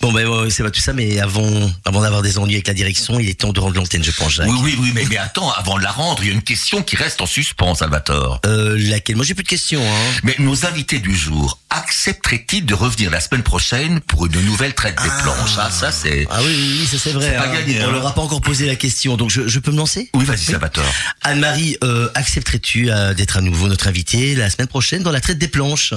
[0.00, 2.74] Bon, ben, ouais, c'est pas tout ça, mais avant, avant d'avoir des ennuis avec la
[2.74, 4.48] direction, il est temps de rendre l'antenne, je pense, Jacques.
[4.48, 6.82] Oui, oui, oui, mais, mais attends, avant de la rendre, il y a une question
[6.82, 8.40] qui reste en suspens, Salvatore.
[8.46, 9.16] Euh, laquelle?
[9.16, 10.20] Moi, j'ai plus de questions, hein.
[10.22, 15.00] Mais nos invités du jour accepteraient-ils de revenir la semaine prochaine pour une nouvelle traite
[15.02, 15.56] des planches?
[15.58, 16.26] Ah, ça c'est...
[16.30, 17.36] Ah oui, oui, oui, ça c'est vrai.
[17.36, 17.52] Pas hein.
[17.52, 17.92] gagné, On hein.
[17.92, 20.10] leur a pas encore posé la question, donc je, je peux me lancer?
[20.14, 20.84] Oui, vas-y, Salvatore.
[21.22, 25.38] Anne-Marie, euh, accepterais-tu euh, d'être à nouveau notre invitée la semaine prochaine dans la traite
[25.38, 25.94] des planches?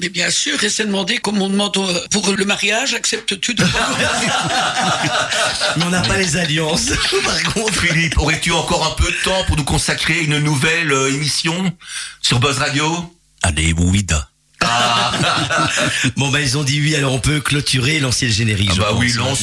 [0.00, 3.64] Mais bien sûr, et c'est demandé comme on demande euh, pour le mariage, acceptes-tu de
[5.76, 6.90] Mais on n'a pas les alliances,
[7.24, 7.74] par contre.
[7.74, 11.76] Philippe, aurais-tu encore un peu de temps pour nous consacrer une nouvelle euh, émission
[12.22, 13.12] sur Buzz Radio?
[13.42, 14.28] Allez, Ouida.
[16.16, 18.70] Bon, bah, ils ont dit oui, alors on peut clôturer et lancer le générique.
[18.74, 19.38] Ah bah pense, oui, le générique.